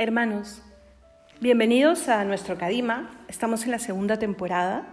Hermanos, 0.00 0.62
bienvenidos 1.40 2.08
a 2.08 2.22
nuestro 2.22 2.56
Cadima. 2.56 3.10
Estamos 3.26 3.64
en 3.64 3.72
la 3.72 3.80
segunda 3.80 4.16
temporada 4.16 4.86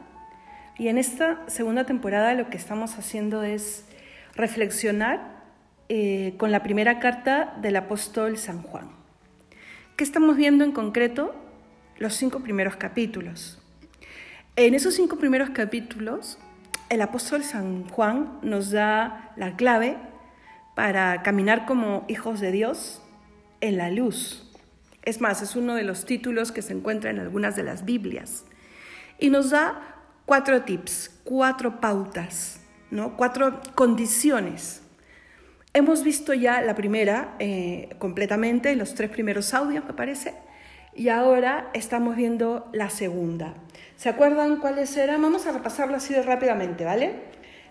y 0.80 0.88
en 0.88 0.98
esta 0.98 1.48
segunda 1.48 1.84
temporada 1.84 2.34
lo 2.34 2.50
que 2.50 2.58
estamos 2.58 2.98
haciendo 2.98 3.44
es 3.44 3.86
reflexionar 4.34 5.44
eh, 5.90 6.34
con 6.38 6.52
la 6.52 6.64
primera 6.64 6.98
carta 6.98 7.54
del 7.62 7.76
apóstol 7.76 8.40
San 8.40 8.64
Juan. 8.64 8.90
¿Qué 9.96 10.04
estamos 10.04 10.38
viendo 10.38 10.64
en 10.64 10.72
concreto? 10.72 11.36
Los 12.00 12.16
cinco 12.16 12.40
primeros 12.40 12.76
capítulos. 12.76 13.62
En 14.56 14.74
esos 14.74 14.96
cinco 14.96 15.18
primeros 15.18 15.52
capítulos, 15.52 16.40
el 16.90 17.04
apóstol 17.04 17.44
San 17.44 17.88
Juan 17.90 18.40
nos 18.42 18.72
da 18.72 19.34
la 19.36 19.56
clave 19.56 19.98
para 20.74 21.22
caminar 21.22 21.68
como 21.68 22.06
hijos 22.08 22.40
de 22.40 22.52
Dios 22.52 23.04
en 23.62 23.78
la 23.78 23.92
luz 23.92 24.45
es 25.06 25.22
más, 25.22 25.42
es 25.42 25.56
uno 25.56 25.76
de 25.76 25.84
los 25.84 26.06
títulos 26.06 26.52
que 26.52 26.62
se 26.62 26.74
encuentra 26.74 27.10
en 27.10 27.20
algunas 27.20 27.56
de 27.56 27.64
las 27.64 27.86
Biblias. 27.86 28.44
Y 29.20 29.30
nos 29.30 29.52
da 29.52 29.96
cuatro 30.26 30.64
tips, 30.64 31.22
cuatro 31.24 31.80
pautas, 31.80 32.60
¿no? 32.92 33.16
cuatro 33.16 33.62
condiciones. 33.76 34.82
Hemos 35.74 36.04
visto 36.04 36.34
ya 36.34 36.62
la 36.62 36.76
primera 36.76 37.36
eh, 37.40 37.90
completamente, 38.00 38.76
los 38.76 38.96
tres 38.96 39.10
primeros 39.10 39.54
audios, 39.54 39.86
me 39.86 39.94
parece, 39.94 40.34
y 40.94 41.10
ahora 41.10 41.70
estamos 41.74 42.16
viendo 42.16 42.70
la 42.72 42.90
segunda. 42.90 43.54
¿Se 43.98 44.10
acuerdan 44.10 44.58
cuáles 44.58 44.96
eran? 44.96 45.22
Vamos 45.22 45.46
a 45.46 45.52
repasarlo 45.52 45.98
así 45.98 46.14
de 46.14 46.24
rápidamente, 46.24 46.86
¿vale? 46.86 47.16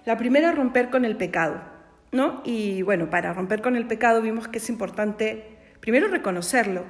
La 0.05 0.19
primera, 0.19 0.53
romper 0.53 0.91
con 0.91 1.07
el 1.07 1.17
pecado, 1.17 1.63
¿no? 2.13 2.43
Y 2.45 2.83
bueno, 2.83 3.09
para 3.09 3.33
romper 3.33 3.63
con 3.63 3.77
el 3.77 3.87
pecado 3.87 4.21
vimos 4.21 4.49
que 4.49 4.59
es 4.59 4.69
importante 4.69 5.57
primero 5.81 6.09
reconocerlo, 6.09 6.85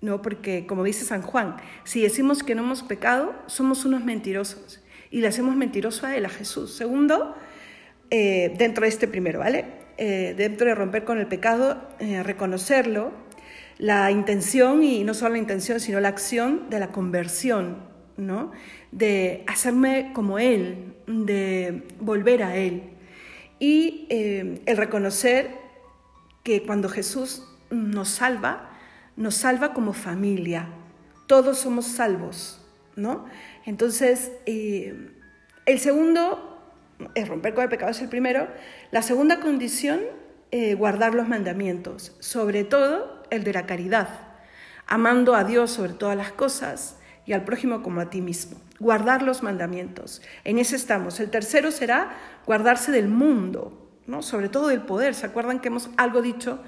¿no? 0.00 0.22
Porque, 0.22 0.66
como 0.66 0.84
dice 0.84 1.04
San 1.04 1.22
Juan, 1.22 1.56
si 1.84 2.02
decimos 2.02 2.42
que 2.42 2.54
no 2.54 2.62
hemos 2.62 2.82
pecado, 2.82 3.34
somos 3.46 3.84
unos 3.84 4.04
mentirosos 4.04 4.80
y 5.10 5.20
le 5.20 5.28
hacemos 5.28 5.56
mentiroso 5.56 6.06
a 6.06 6.16
él, 6.16 6.24
a 6.24 6.28
Jesús. 6.28 6.74
Segundo, 6.74 7.34
eh, 8.10 8.54
dentro 8.56 8.82
de 8.82 8.88
este 8.88 9.08
primero, 9.08 9.40
¿vale? 9.40 9.66
Eh, 9.98 10.34
dentro 10.36 10.66
de 10.66 10.74
romper 10.74 11.04
con 11.04 11.18
el 11.18 11.26
pecado, 11.26 11.88
eh, 11.98 12.22
reconocerlo, 12.22 13.12
la 13.78 14.10
intención, 14.10 14.82
y 14.82 15.04
no 15.04 15.14
solo 15.14 15.32
la 15.32 15.38
intención, 15.38 15.80
sino 15.80 16.00
la 16.00 16.08
acción 16.08 16.70
de 16.70 16.78
la 16.78 16.88
conversión, 16.88 17.78
¿no? 18.16 18.52
De 18.92 19.44
hacerme 19.46 20.12
como 20.14 20.38
Él, 20.38 20.94
de 21.06 21.82
volver 21.98 22.42
a 22.42 22.56
Él. 22.56 22.82
Y 23.58 24.06
el 24.08 24.76
reconocer 24.76 25.50
que 26.42 26.62
cuando 26.62 26.88
Jesús 26.88 27.46
nos 27.70 28.08
salva, 28.08 28.69
nos 29.20 29.34
salva 29.34 29.74
como 29.74 29.92
familia. 29.92 30.66
Todos 31.26 31.58
somos 31.58 31.86
salvos, 31.86 32.58
¿no? 32.96 33.26
Entonces, 33.66 34.32
eh, 34.46 35.12
el 35.66 35.78
segundo, 35.78 36.58
es 37.14 37.28
romper 37.28 37.52
con 37.52 37.64
el 37.64 37.68
pecado, 37.68 37.92
es 37.92 38.00
el 38.00 38.08
primero. 38.08 38.48
La 38.90 39.02
segunda 39.02 39.38
condición, 39.40 40.00
eh, 40.50 40.74
guardar 40.74 41.14
los 41.14 41.28
mandamientos, 41.28 42.16
sobre 42.18 42.64
todo 42.64 43.22
el 43.30 43.44
de 43.44 43.52
la 43.52 43.66
caridad, 43.66 44.08
amando 44.86 45.34
a 45.34 45.44
Dios 45.44 45.70
sobre 45.70 45.92
todas 45.92 46.16
las 46.16 46.32
cosas 46.32 46.96
y 47.26 47.34
al 47.34 47.44
prójimo 47.44 47.82
como 47.82 48.00
a 48.00 48.08
ti 48.08 48.22
mismo. 48.22 48.58
Guardar 48.78 49.22
los 49.22 49.42
mandamientos. 49.42 50.22
En 50.44 50.58
ese 50.58 50.76
estamos. 50.76 51.20
El 51.20 51.28
tercero 51.28 51.70
será 51.70 52.16
guardarse 52.46 52.90
del 52.90 53.08
mundo, 53.08 53.90
¿no? 54.06 54.22
sobre 54.22 54.48
todo 54.48 54.68
del 54.68 54.80
poder. 54.80 55.14
¿Se 55.14 55.26
acuerdan 55.26 55.60
que 55.60 55.68
hemos 55.68 55.90
algo 55.98 56.22
dicho 56.22 56.60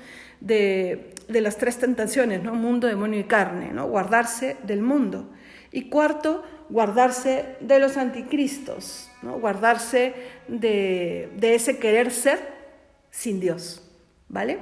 de, 0.43 1.15
las 1.29 1.57
tres 1.57 1.79
tentaciones, 1.79 2.43
¿no? 2.43 2.55
mundo, 2.55 2.87
demonio 2.87 3.21
y 3.21 3.25
carne, 3.25 3.73
¿no? 3.73 3.87
guardarse 3.87 4.57
del 4.65 4.83
mundo. 4.83 5.31
Y 5.71 5.89
cuarto, 5.89 6.43
guardarse 6.69 7.57
de 7.61 7.79
los 7.79 7.97
anticristos, 7.97 9.11
¿no? 9.23 9.39
guardarse 9.39 10.15
de, 10.49 11.31
de 11.37 11.55
ese 11.55 11.79
querer 11.79 12.11
ser 12.11 12.41
sin 13.11 13.41
Dios. 13.41 13.89
¿Vale? 14.29 14.59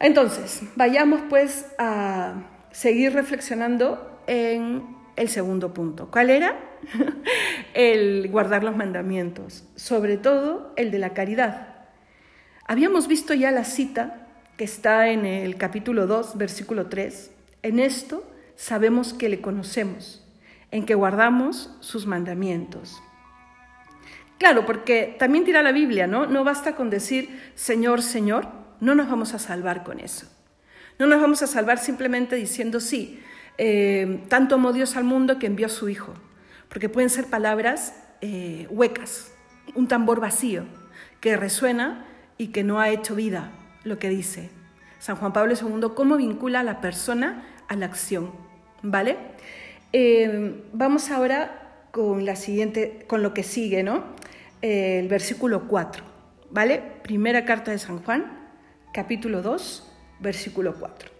Entonces, 0.00 0.62
vayamos 0.76 1.20
pues 1.28 1.66
a 1.78 2.34
seguir 2.70 3.12
reflexionando 3.12 4.20
en 4.26 4.96
el 5.16 5.28
segundo 5.28 5.74
punto. 5.74 6.10
¿Cuál 6.10 6.30
era? 6.30 6.56
el 7.74 8.28
guardar 8.30 8.64
los 8.64 8.76
mandamientos, 8.76 9.64
sobre 9.76 10.16
todo 10.16 10.72
el 10.76 10.90
de 10.90 10.98
la 10.98 11.10
caridad. 11.10 11.68
Habíamos 12.66 13.08
visto 13.08 13.34
ya 13.34 13.50
la 13.50 13.64
cita 13.64 14.21
está 14.62 15.08
en 15.08 15.24
el 15.26 15.56
capítulo 15.56 16.06
2, 16.06 16.36
versículo 16.36 16.86
3, 16.86 17.30
en 17.62 17.78
esto 17.78 18.24
sabemos 18.56 19.12
que 19.12 19.28
le 19.28 19.40
conocemos, 19.40 20.24
en 20.70 20.86
que 20.86 20.94
guardamos 20.94 21.70
sus 21.80 22.06
mandamientos. 22.06 23.02
Claro, 24.38 24.66
porque 24.66 25.14
también 25.18 25.44
tira 25.44 25.62
la 25.62 25.72
Biblia, 25.72 26.06
¿no? 26.06 26.26
No 26.26 26.42
basta 26.42 26.74
con 26.74 26.90
decir 26.90 27.52
Señor, 27.54 28.02
Señor, 28.02 28.48
no 28.80 28.94
nos 28.94 29.08
vamos 29.08 29.34
a 29.34 29.38
salvar 29.38 29.84
con 29.84 30.00
eso. 30.00 30.26
No 30.98 31.06
nos 31.06 31.20
vamos 31.20 31.42
a 31.42 31.46
salvar 31.46 31.78
simplemente 31.78 32.36
diciendo 32.36 32.80
sí, 32.80 33.22
eh, 33.58 34.24
tanto 34.28 34.56
amó 34.56 34.72
Dios 34.72 34.96
al 34.96 35.04
mundo 35.04 35.38
que 35.38 35.46
envió 35.46 35.66
a 35.66 35.68
su 35.70 35.88
Hijo, 35.88 36.14
porque 36.68 36.88
pueden 36.88 37.10
ser 37.10 37.26
palabras 37.26 37.94
eh, 38.20 38.66
huecas, 38.70 39.32
un 39.74 39.86
tambor 39.86 40.20
vacío 40.20 40.64
que 41.20 41.36
resuena 41.36 42.04
y 42.36 42.48
que 42.48 42.64
no 42.64 42.80
ha 42.80 42.90
hecho 42.90 43.14
vida, 43.14 43.52
lo 43.84 43.98
que 43.98 44.08
dice 44.08 44.50
San 45.02 45.16
Juan 45.16 45.32
Pablo 45.32 45.54
II, 45.60 45.88
cómo 45.96 46.16
vincula 46.16 46.60
a 46.60 46.62
la 46.62 46.80
persona 46.80 47.44
a 47.66 47.74
la 47.74 47.86
acción. 47.86 48.30
¿Vale? 48.82 49.16
Eh, 49.92 50.62
vamos 50.72 51.10
ahora 51.10 51.86
con 51.90 52.24
la 52.24 52.36
siguiente, 52.36 53.04
con 53.08 53.20
lo 53.22 53.34
que 53.34 53.42
sigue, 53.42 53.82
¿no? 53.82 54.04
Eh, 54.62 55.00
el 55.00 55.08
versículo 55.08 55.66
4. 55.66 56.04
¿Vale? 56.50 56.82
Primera 57.02 57.44
carta 57.44 57.72
de 57.72 57.78
San 57.78 57.98
Juan, 58.04 58.48
capítulo 58.92 59.42
2, 59.42 59.92
versículo 60.20 60.74
4. 60.78 61.10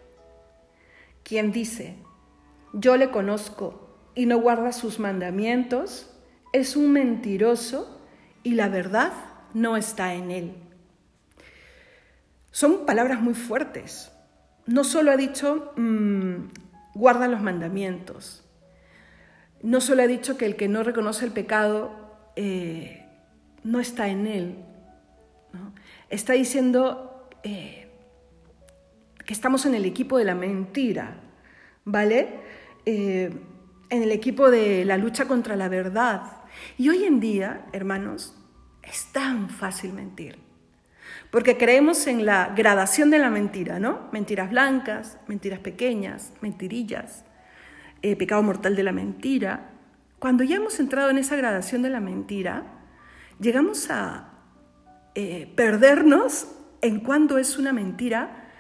Quien 1.25 1.51
dice, 1.51 1.97
yo 2.73 2.97
le 2.97 3.11
conozco 3.11 3.89
y 4.15 4.27
no 4.27 4.39
guarda 4.39 4.71
sus 4.71 5.01
mandamientos, 5.01 6.09
es 6.53 6.77
un 6.77 6.93
mentiroso 6.93 8.01
y 8.45 8.55
la 8.55 8.69
verdad 8.69 9.13
no 9.55 9.77
está 9.77 10.15
en 10.15 10.31
él. 10.31 10.62
Son 12.53 12.85
palabras 12.85 13.21
muy 13.21 13.35
fuertes. 13.35 14.13
No 14.67 14.85
solo 14.85 15.11
ha 15.11 15.17
dicho, 15.17 15.73
mm, 15.77 16.51
guarda 16.95 17.27
los 17.27 17.41
mandamientos. 17.41 18.45
No 19.63 19.81
solo 19.81 20.03
ha 20.03 20.07
dicho 20.07 20.37
que 20.37 20.45
el 20.47 20.55
que 20.57 20.69
no 20.69 20.83
reconoce 20.83 21.25
el 21.25 21.33
pecado 21.33 22.31
eh, 22.37 23.07
no 23.65 23.81
está 23.81 24.09
en 24.09 24.27
él. 24.27 24.65
Está 26.11 26.35
diciendo 26.35 27.31
eh, 27.43 27.91
que 29.25 29.33
estamos 29.33 29.65
en 29.65 29.75
el 29.75 29.87
equipo 29.87 30.19
de 30.19 30.25
la 30.25 30.35
mentira, 30.35 31.21
¿vale? 31.85 32.41
Eh, 32.85 33.31
en 33.89 34.03
el 34.03 34.13
equipo 34.13 34.51
de 34.51 34.85
la 34.85 34.99
lucha 34.99 35.27
contra 35.27 35.57
la 35.57 35.71
verdad. 35.71 36.43
Y 36.77 36.91
hoy 36.91 37.05
en 37.05 37.19
día, 37.19 37.65
hermanos, 37.73 38.35
es 38.83 39.11
tan 39.13 39.49
fácil 39.49 39.95
mentir. 39.95 40.52
Porque 41.33 41.57
creemos 41.57 42.07
en 42.09 42.27
la 42.27 42.53
gradación 42.55 43.09
de 43.09 43.19
la 43.19 43.31
mentira, 43.31 43.79
¿no? 43.79 44.01
Mentiras 44.13 44.51
blancas, 44.51 45.19
mentiras 45.27 45.61
pequeñas, 45.61 46.31
mentirillas, 46.43 47.25
eh, 48.03 48.17
pecado 48.17 48.43
mortal 48.43 48.77
de 48.77 48.83
la 48.83 48.93
mentira. 48.93 49.71
Cuando 50.19 50.45
ya 50.45 50.57
hemos 50.57 50.79
entrado 50.79 51.09
en 51.09 51.17
esa 51.17 51.35
gradación 51.35 51.81
de 51.81 51.89
la 51.89 52.01
mentira, 52.01 52.65
llegamos 53.41 53.91
a 53.91 54.29
eh, 55.15 55.51
perdernos 55.57 56.49
en 56.83 57.01
cuándo 57.01 57.39
es 57.39 57.57
una 57.57 57.73
mentira 57.73 58.51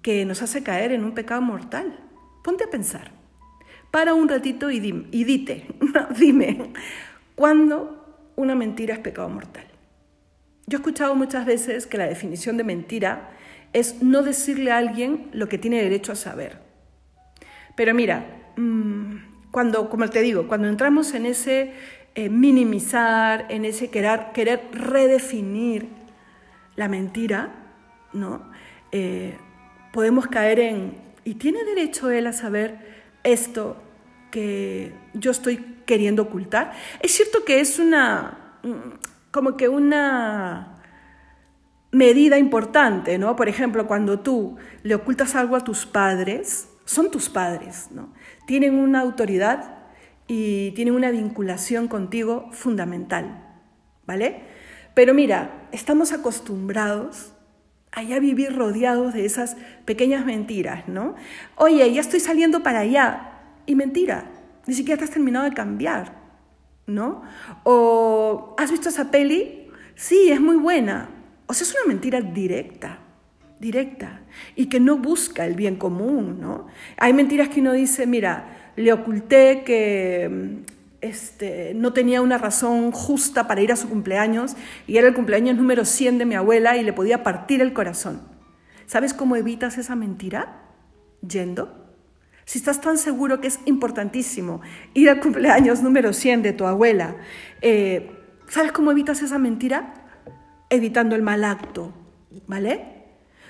que 0.00 0.24
nos 0.24 0.42
hace 0.42 0.62
caer 0.62 0.92
en 0.92 1.02
un 1.02 1.12
pecado 1.12 1.42
mortal. 1.42 1.98
Ponte 2.44 2.62
a 2.62 2.70
pensar. 2.70 3.10
Para 3.90 4.14
un 4.14 4.28
ratito 4.28 4.70
y, 4.70 4.76
y 5.10 5.24
dite, 5.24 5.66
dime, 6.16 6.72
¿cuándo 7.34 8.30
una 8.36 8.54
mentira 8.54 8.94
es 8.94 9.00
pecado 9.00 9.28
mortal? 9.28 9.65
Yo 10.66 10.78
he 10.78 10.80
escuchado 10.80 11.14
muchas 11.14 11.46
veces 11.46 11.86
que 11.86 11.98
la 11.98 12.06
definición 12.06 12.56
de 12.56 12.64
mentira 12.64 13.30
es 13.72 14.02
no 14.02 14.22
decirle 14.22 14.72
a 14.72 14.78
alguien 14.78 15.28
lo 15.32 15.48
que 15.48 15.58
tiene 15.58 15.82
derecho 15.82 16.12
a 16.12 16.16
saber. 16.16 16.58
Pero 17.76 17.94
mira, 17.94 18.26
mm, 18.56 19.50
cuando, 19.50 19.88
como 19.88 20.08
te 20.08 20.22
digo, 20.22 20.48
cuando 20.48 20.66
entramos 20.66 21.14
en 21.14 21.26
ese 21.26 21.72
eh, 22.14 22.30
minimizar, 22.30 23.46
en 23.50 23.64
ese 23.64 23.90
querer, 23.90 24.32
querer 24.32 24.68
redefinir 24.72 25.86
la 26.74 26.88
mentira, 26.88 27.52
¿no? 28.12 28.50
Eh, 28.90 29.36
podemos 29.92 30.26
caer 30.26 30.58
en, 30.60 30.94
¿y 31.24 31.34
tiene 31.34 31.62
derecho 31.64 32.10
él 32.10 32.26
a 32.26 32.32
saber 32.32 32.78
esto 33.22 33.76
que 34.30 34.92
yo 35.12 35.30
estoy 35.30 35.76
queriendo 35.84 36.22
ocultar? 36.22 36.72
Es 37.00 37.12
cierto 37.12 37.44
que 37.44 37.60
es 37.60 37.78
una, 37.78 38.58
mm, 38.62 39.15
como 39.36 39.58
que 39.58 39.68
una 39.68 40.80
medida 41.92 42.38
importante, 42.38 43.18
¿no? 43.18 43.36
Por 43.36 43.50
ejemplo, 43.50 43.86
cuando 43.86 44.20
tú 44.20 44.56
le 44.82 44.94
ocultas 44.94 45.34
algo 45.34 45.56
a 45.56 45.60
tus 45.60 45.84
padres, 45.84 46.70
son 46.86 47.10
tus 47.10 47.28
padres, 47.28 47.88
¿no? 47.90 48.14
Tienen 48.46 48.78
una 48.78 49.00
autoridad 49.00 49.76
y 50.26 50.70
tienen 50.70 50.94
una 50.94 51.10
vinculación 51.10 51.86
contigo 51.86 52.48
fundamental, 52.50 53.44
¿vale? 54.06 54.40
Pero 54.94 55.12
mira, 55.12 55.68
estamos 55.70 56.12
acostumbrados 56.12 57.34
a 57.92 58.02
ya 58.02 58.18
vivir 58.20 58.56
rodeados 58.56 59.12
de 59.12 59.26
esas 59.26 59.58
pequeñas 59.84 60.24
mentiras, 60.24 60.88
¿no? 60.88 61.14
Oye, 61.56 61.92
ya 61.92 62.00
estoy 62.00 62.20
saliendo 62.20 62.62
para 62.62 62.78
allá. 62.78 63.32
Y 63.66 63.74
mentira, 63.74 64.30
ni 64.66 64.72
siquiera 64.72 64.98
te 64.98 65.04
has 65.04 65.10
terminado 65.10 65.44
de 65.44 65.52
cambiar, 65.52 66.25
¿no? 66.86 67.22
O, 67.64 68.54
¿has 68.58 68.70
visto 68.70 68.88
esa 68.88 69.10
peli? 69.10 69.70
Sí, 69.94 70.30
es 70.30 70.40
muy 70.40 70.56
buena. 70.56 71.10
O 71.46 71.54
sea, 71.54 71.66
es 71.66 71.74
una 71.74 71.86
mentira 71.86 72.20
directa, 72.20 72.98
directa, 73.60 74.20
y 74.54 74.66
que 74.66 74.80
no 74.80 74.98
busca 74.98 75.46
el 75.46 75.54
bien 75.54 75.76
común, 75.76 76.38
¿no? 76.40 76.66
Hay 76.96 77.12
mentiras 77.12 77.48
que 77.48 77.60
uno 77.60 77.72
dice, 77.72 78.06
mira, 78.06 78.72
le 78.76 78.92
oculté 78.92 79.62
que 79.64 80.64
este, 81.00 81.72
no 81.74 81.92
tenía 81.92 82.20
una 82.20 82.38
razón 82.38 82.90
justa 82.92 83.46
para 83.46 83.60
ir 83.60 83.72
a 83.72 83.76
su 83.76 83.88
cumpleaños 83.88 84.56
y 84.86 84.96
era 84.96 85.08
el 85.08 85.14
cumpleaños 85.14 85.56
número 85.56 85.84
100 85.84 86.18
de 86.18 86.24
mi 86.26 86.34
abuela 86.34 86.76
y 86.76 86.82
le 86.82 86.92
podía 86.92 87.22
partir 87.22 87.60
el 87.62 87.72
corazón. 87.72 88.22
¿Sabes 88.86 89.14
cómo 89.14 89.36
evitas 89.36 89.78
esa 89.78 89.96
mentira? 89.96 90.62
Yendo. 91.26 91.85
Si 92.46 92.58
estás 92.58 92.80
tan 92.80 92.96
seguro 92.96 93.40
que 93.40 93.48
es 93.48 93.58
importantísimo 93.64 94.60
ir 94.94 95.10
al 95.10 95.18
cumpleaños 95.18 95.82
número 95.82 96.12
100 96.12 96.42
de 96.42 96.52
tu 96.52 96.64
abuela, 96.64 97.16
eh, 97.60 98.12
¿sabes 98.46 98.70
cómo 98.70 98.92
evitas 98.92 99.20
esa 99.20 99.36
mentira? 99.36 100.06
Evitando 100.70 101.16
el 101.16 101.22
mal 101.22 101.42
acto, 101.42 101.92
¿vale? 102.46 102.94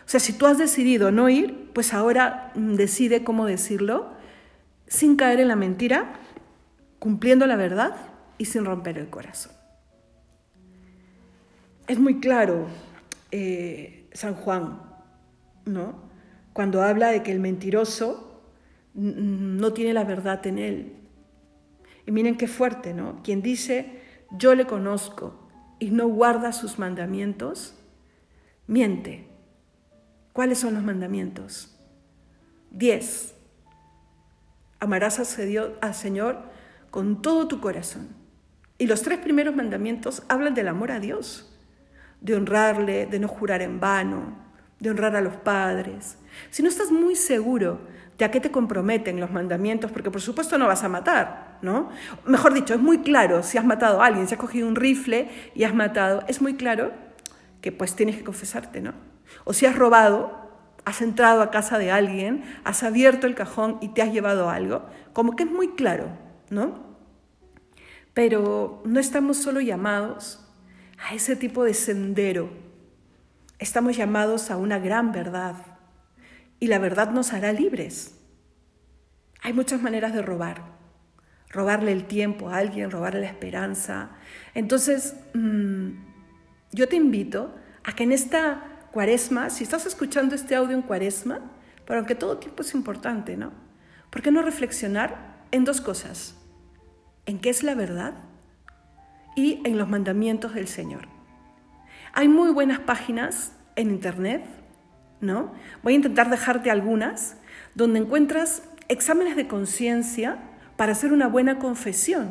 O 0.06 0.08
sea, 0.08 0.19
si 0.19 0.32
tú 0.32 0.46
has 0.46 0.56
decidido 0.56 1.12
no 1.12 1.28
ir, 1.28 1.70
pues 1.75 1.93
ahora 1.93 2.52
mm, 2.54 2.76
decide 2.76 3.22
cómo 3.22 3.44
decirlo 3.44 4.14
sin 4.87 5.16
caer 5.16 5.40
en 5.40 5.48
la 5.48 5.56
mentira 5.56 6.14
cumpliendo 6.98 7.46
la 7.46 7.56
verdad 7.56 7.96
y 8.38 8.46
sin 8.46 8.64
romper 8.64 8.96
el 8.96 9.10
corazón. 9.10 9.52
Es 11.87 11.98
muy 11.98 12.19
claro 12.19 12.66
eh, 13.31 14.08
San 14.14 14.37
Juan, 14.37 14.81
¿no? 15.66 16.06
Cuando 16.54 16.82
habla 16.82 17.08
de 17.08 17.22
que 17.22 17.32
el 17.32 17.40
mentiroso 17.40 18.25
no 18.96 19.72
tiene 19.72 19.93
la 19.93 20.04
verdad 20.04 20.44
en 20.46 20.58
él. 20.58 20.93
Y 22.06 22.12
miren 22.12 22.37
qué 22.37 22.48
fuerte, 22.48 22.94
¿no? 22.94 23.20
Quien 23.22 23.43
dice, 23.43 24.00
yo 24.31 24.54
le 24.54 24.66
conozco 24.66 25.48
y 25.78 25.90
no 25.90 26.08
guarda 26.08 26.52
sus 26.52 26.78
mandamientos, 26.78 27.78
miente. 28.66 29.28
¿Cuáles 30.32 30.58
son 30.58 30.75
los 30.75 30.82
mandamientos? 30.82 31.78
Diez. 32.70 33.34
Amarás 34.81 35.19
al 35.19 35.94
Señor 35.94 36.43
con 36.90 37.22
todo 37.22 37.48
tu 37.48 37.60
corazón. 37.60 38.08
Y 38.78 38.87
los 38.87 39.02
tres 39.02 39.19
primeros 39.19 39.54
mandamientos 39.56 40.22
hablan 40.28 40.54
del 40.54 40.69
amor 40.69 40.93
a 40.93 41.00
Dios, 41.00 41.58
de 42.20 42.34
honrarle, 42.34 43.06
de 43.06 43.19
no 43.19 43.28
jurar 43.28 43.62
en 43.62 43.81
vano, 43.81 44.37
de 44.81 44.90
honrar 44.90 45.16
a 45.16 45.22
los 45.22 45.37
padres. 45.37 46.19
Si 46.50 46.62
no 46.62 46.69
estás 46.69 46.90
muy 46.90 47.16
seguro 47.16 47.81
de 48.18 48.24
a 48.24 48.30
qué 48.30 48.40
te 48.40 48.50
comprometen 48.50 49.20
los 49.20 49.30
mandamientos, 49.30 49.90
porque 49.90 50.10
por 50.10 50.20
supuesto 50.20 50.56
no 50.58 50.66
vas 50.66 50.84
a 50.84 50.88
matar, 50.88 51.58
¿no? 51.60 51.90
Mejor 52.24 52.54
dicho, 52.54 52.74
es 52.74 52.80
muy 52.80 52.98
claro 52.98 53.42
si 53.42 53.58
has 53.58 53.64
matado 53.64 54.00
a 54.00 54.06
alguien, 54.06 54.26
si 54.26 54.34
has 54.34 54.40
cogido 54.40 54.66
un 54.66 54.76
rifle 54.76 55.28
y 55.54 55.64
has 55.64 55.74
matado, 55.74 56.22
es 56.26 56.40
muy 56.40 56.54
claro 56.54 56.92
que 57.60 57.72
pues 57.72 57.94
tienes 57.94 58.16
que 58.16 58.24
confesarte, 58.24 58.80
¿no? 58.80 58.94
O 59.44 59.52
si 59.52 59.66
has 59.66 59.76
robado, 59.76 60.46
has 60.84 61.02
entrado 61.02 61.42
a 61.42 61.50
casa 61.50 61.78
de 61.78 61.90
alguien, 61.90 62.44
has 62.64 62.82
abierto 62.82 63.26
el 63.26 63.34
cajón 63.34 63.78
y 63.80 63.88
te 63.88 64.02
has 64.02 64.12
llevado 64.12 64.48
algo, 64.48 64.86
como 65.12 65.36
que 65.36 65.42
es 65.42 65.50
muy 65.50 65.74
claro, 65.74 66.08
¿no? 66.48 66.86
Pero 68.14 68.82
no 68.86 68.98
estamos 68.98 69.36
solo 69.36 69.60
llamados 69.60 70.42
a 70.98 71.14
ese 71.14 71.36
tipo 71.36 71.64
de 71.64 71.74
sendero, 71.74 72.48
estamos 73.58 73.94
llamados 73.94 74.50
a 74.50 74.56
una 74.56 74.78
gran 74.78 75.12
verdad 75.12 75.75
y 76.61 76.67
la 76.69 76.79
verdad 76.79 77.11
nos 77.11 77.32
hará 77.32 77.53
libres. 77.53 78.19
Hay 79.43 79.53
muchas 79.53 79.82
maneras 79.82 80.12
de 80.12 80.23
robar, 80.23 80.62
robarle 81.50 81.93
el 81.93 82.06
tiempo 82.06 82.49
a 82.49 82.58
alguien, 82.58 82.91
robarle 82.91 83.20
la 83.20 83.26
esperanza. 83.29 84.11
Entonces, 84.55 85.14
mm, 85.35 85.91
yo 86.73 86.88
te 86.88 86.97
invito 86.97 87.55
a 87.85 87.93
que 87.94 88.05
en 88.05 88.12
esta 88.12 88.88
cuaresma, 88.93 89.50
si 89.50 89.64
estás 89.64 89.87
escuchando 89.87 90.35
este 90.35 90.56
audio 90.56 90.76
en 90.76 90.82
cuaresma, 90.82 91.41
pero 91.87 92.00
aunque 92.00 92.14
todo 92.14 92.38
tiempo 92.38 92.62
es 92.62 92.75
importante, 92.75 93.37
¿no? 93.37 93.53
¿Por 94.11 94.23
qué 94.23 94.31
no 94.31 94.43
reflexionar 94.43 95.37
en 95.53 95.64
dos 95.64 95.81
cosas? 95.81 96.37
en 97.26 97.41
qué 97.41 97.50
es 97.50 97.62
la 97.62 97.75
verdad 97.75 98.14
y 99.35 99.61
en 99.64 99.76
los 99.76 99.88
mandamientos 99.88 100.55
del 100.55 100.69
Señor. 100.69 101.08
Hay 102.14 102.29
muy 102.29 102.50
buenas 102.53 102.79
páginas 102.79 103.53
en 103.75 103.91
Internet, 103.91 104.47
¿no? 105.20 105.52
Voy 105.82 105.94
a 105.94 105.96
intentar 105.96 106.30
dejarte 106.30 106.70
algunas, 106.70 107.36
donde 107.74 108.00
encuentras 108.00 108.62
exámenes 108.88 109.36
de 109.36 109.48
conciencia 109.48 110.38
para 110.76 110.92
hacer 110.92 111.12
una 111.12 111.26
buena 111.28 111.58
confesión, 111.58 112.30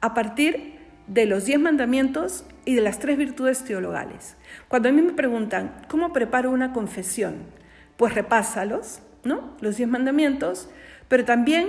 a 0.00 0.14
partir 0.14 0.76
de 1.06 1.26
los 1.26 1.44
diez 1.44 1.60
mandamientos 1.60 2.44
y 2.64 2.74
de 2.74 2.80
las 2.80 2.98
tres 2.98 3.16
virtudes 3.16 3.64
teologales. 3.64 4.36
Cuando 4.68 4.88
a 4.88 4.92
mí 4.92 5.02
me 5.02 5.12
preguntan, 5.12 5.82
¿cómo 5.88 6.12
preparo 6.12 6.50
una 6.50 6.72
confesión? 6.72 7.44
Pues 7.96 8.14
repásalos, 8.14 9.00
¿no? 9.24 9.56
Los 9.60 9.76
diez 9.76 9.88
mandamientos, 9.88 10.68
pero 11.08 11.24
también 11.24 11.68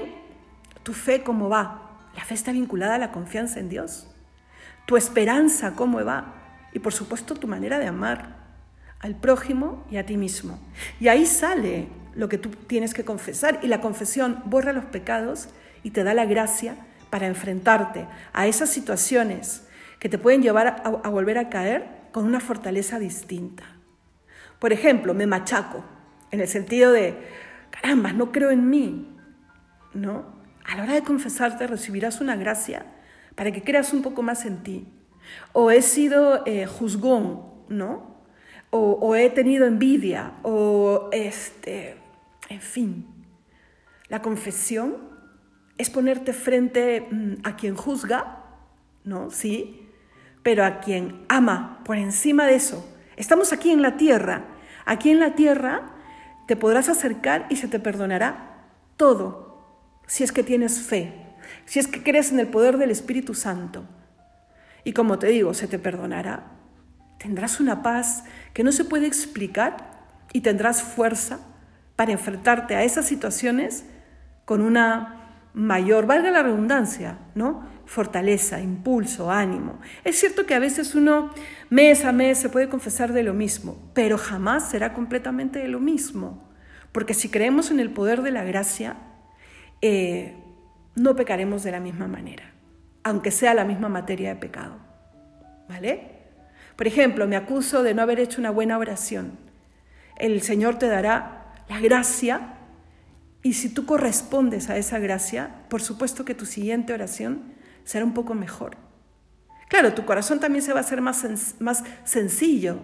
tu 0.83 0.93
fe 0.93 1.23
cómo 1.23 1.49
va, 1.49 1.87
la 2.15 2.23
fe 2.23 2.33
está 2.33 2.51
vinculada 2.51 2.95
a 2.95 2.97
la 2.97 3.11
confianza 3.11 3.59
en 3.59 3.69
Dios. 3.69 4.07
Tu 4.87 4.97
esperanza, 4.97 5.73
cómo 5.75 6.03
va. 6.03 6.33
Y 6.73 6.79
por 6.79 6.93
supuesto 6.93 7.35
tu 7.35 7.47
manera 7.47 7.77
de 7.77 7.87
amar 7.87 8.46
al 8.99 9.15
prójimo 9.15 9.85
y 9.91 9.97
a 9.97 10.05
ti 10.05 10.17
mismo. 10.17 10.59
Y 10.99 11.07
ahí 11.07 11.25
sale 11.25 11.87
lo 12.15 12.29
que 12.29 12.37
tú 12.37 12.49
tienes 12.49 12.93
que 12.93 13.05
confesar. 13.05 13.59
Y 13.61 13.67
la 13.67 13.81
confesión 13.81 14.41
borra 14.45 14.73
los 14.73 14.85
pecados 14.85 15.49
y 15.83 15.91
te 15.91 16.03
da 16.03 16.13
la 16.13 16.25
gracia 16.25 16.75
para 17.09 17.27
enfrentarte 17.27 18.05
a 18.33 18.47
esas 18.47 18.69
situaciones 18.69 19.63
que 19.99 20.09
te 20.09 20.17
pueden 20.17 20.41
llevar 20.41 20.81
a, 20.83 21.09
volver 21.09 21.37
a 21.37 21.49
caer 21.49 21.87
con 22.11 22.25
una 22.25 22.39
fortaleza 22.39 22.99
distinta. 22.99 23.63
Por 24.59 24.73
ejemplo, 24.73 25.13
me 25.13 25.27
machaco, 25.27 25.83
en 26.31 26.41
el 26.41 26.47
sentido 26.47 26.91
de, 26.91 27.15
caramba, 27.69 28.11
no 28.11 28.31
creo 28.31 28.51
en 28.51 28.69
mí, 28.69 29.15
¿no? 29.93 30.37
a 30.67 30.75
la 30.75 30.83
hora 30.83 30.93
de 30.93 31.03
confesarte 31.03 31.65
recibirás 31.65 32.19
una 32.19 32.35
gracia 32.35 32.85
para 33.35 33.51
que 33.51 33.63
creas 33.63 33.93
un 33.93 34.01
poco 34.01 34.21
más 34.21 34.45
en 34.45 34.63
ti. 34.63 34.87
O 35.53 35.71
he 35.71 35.81
sido 35.81 36.43
eh, 36.45 36.65
juzgón, 36.65 37.43
¿no? 37.69 38.16
O, 38.69 39.15
he 39.15 39.29
tenido 39.29 39.65
envidia, 39.65 40.33
o 40.43 41.09
este, 41.11 41.97
en 42.49 42.61
fin. 42.61 43.07
La 44.09 44.21
confesión 44.21 44.97
es 45.77 45.89
ponerte 45.89 46.33
frente 46.33 47.07
mm, 47.09 47.33
a 47.43 47.55
quien 47.55 47.75
juzga, 47.75 48.43
¿no? 49.03 49.31
Sí, 49.31 49.87
pero 50.43 50.65
a 50.65 50.79
quien 50.79 51.25
ama 51.29 51.81
por 51.85 51.97
encima 51.97 52.45
de 52.45 52.55
eso. 52.55 52.87
Estamos 53.15 53.53
aquí 53.53 53.71
en 53.71 53.81
la 53.81 53.97
tierra. 53.97 54.45
Aquí 54.85 55.09
en 55.09 55.19
la 55.19 55.35
tierra 55.35 55.93
te 56.47 56.55
podrás 56.55 56.89
acercar 56.89 57.47
y 57.49 57.55
se 57.57 57.67
te 57.67 57.79
perdonará 57.79 58.65
todo 58.95 59.47
si 60.07 60.23
es 60.23 60.31
que 60.31 60.43
tienes 60.43 60.79
fe, 60.79 61.13
si 61.65 61.79
es 61.79 61.87
que 61.87 62.01
crees 62.01 62.31
en 62.31 62.39
el 62.39 62.47
poder 62.47 62.77
del 62.77 62.91
Espíritu 62.91 63.33
Santo. 63.33 63.85
Y 64.83 64.93
como 64.93 65.19
te 65.19 65.27
digo, 65.27 65.53
se 65.53 65.67
te 65.67 65.79
perdonará. 65.79 66.56
Tendrás 67.17 67.59
una 67.59 67.81
paz 67.81 68.23
que 68.53 68.63
no 68.63 68.71
se 68.71 68.85
puede 68.85 69.07
explicar 69.07 70.05
y 70.33 70.41
tendrás 70.41 70.81
fuerza 70.81 71.39
para 71.95 72.11
enfrentarte 72.11 72.75
a 72.75 72.83
esas 72.83 73.05
situaciones 73.07 73.85
con 74.45 74.61
una 74.61 75.17
mayor, 75.53 76.05
valga 76.05 76.29
la 76.29 76.43
redundancia, 76.43 77.17
¿no? 77.33 77.65
Fortaleza, 77.85 78.61
impulso, 78.61 79.31
ánimo. 79.31 79.79
Es 80.03 80.19
cierto 80.19 80.45
que 80.45 80.53
a 80.53 80.59
veces 80.59 80.93
uno 80.93 81.31
mes 81.69 82.05
a 82.05 82.11
mes 82.11 82.37
se 82.37 82.49
puede 82.49 82.69
confesar 82.69 83.11
de 83.11 83.23
lo 83.23 83.33
mismo, 83.33 83.91
pero 83.95 84.17
jamás 84.17 84.69
será 84.69 84.93
completamente 84.93 85.59
de 85.59 85.67
lo 85.67 85.79
mismo. 85.79 86.47
Porque 86.91 87.15
si 87.15 87.29
creemos 87.29 87.71
en 87.71 87.79
el 87.79 87.89
poder 87.89 88.21
de 88.21 88.31
la 88.31 88.43
gracia, 88.43 88.97
eh, 89.81 90.35
no 90.95 91.15
pecaremos 91.15 91.63
de 91.63 91.71
la 91.71 91.79
misma 91.79 92.07
manera, 92.07 92.53
aunque 93.03 93.31
sea 93.31 93.53
la 93.55 93.65
misma 93.65 93.89
materia 93.89 94.29
de 94.29 94.35
pecado. 94.35 94.77
¿Vale? 95.67 96.16
Por 96.77 96.87
ejemplo, 96.87 97.27
me 97.27 97.35
acuso 97.35 97.83
de 97.83 97.93
no 97.93 98.03
haber 98.03 98.19
hecho 98.19 98.39
una 98.39 98.51
buena 98.51 98.77
oración. 98.77 99.37
El 100.15 100.41
Señor 100.41 100.79
te 100.79 100.87
dará 100.87 101.55
la 101.67 101.79
gracia 101.79 102.53
y 103.41 103.53
si 103.53 103.69
tú 103.69 103.85
correspondes 103.85 104.69
a 104.69 104.77
esa 104.77 104.99
gracia, 104.99 105.63
por 105.69 105.81
supuesto 105.81 106.23
que 106.23 106.35
tu 106.35 106.45
siguiente 106.45 106.93
oración 106.93 107.55
será 107.83 108.05
un 108.05 108.13
poco 108.13 108.35
mejor. 108.35 108.77
Claro, 109.69 109.93
tu 109.93 110.05
corazón 110.05 110.39
también 110.39 110.63
se 110.63 110.71
va 110.71 110.79
a 110.79 110.83
hacer 110.83 111.01
más, 111.01 111.25
más 111.59 111.83
sencillo 112.03 112.79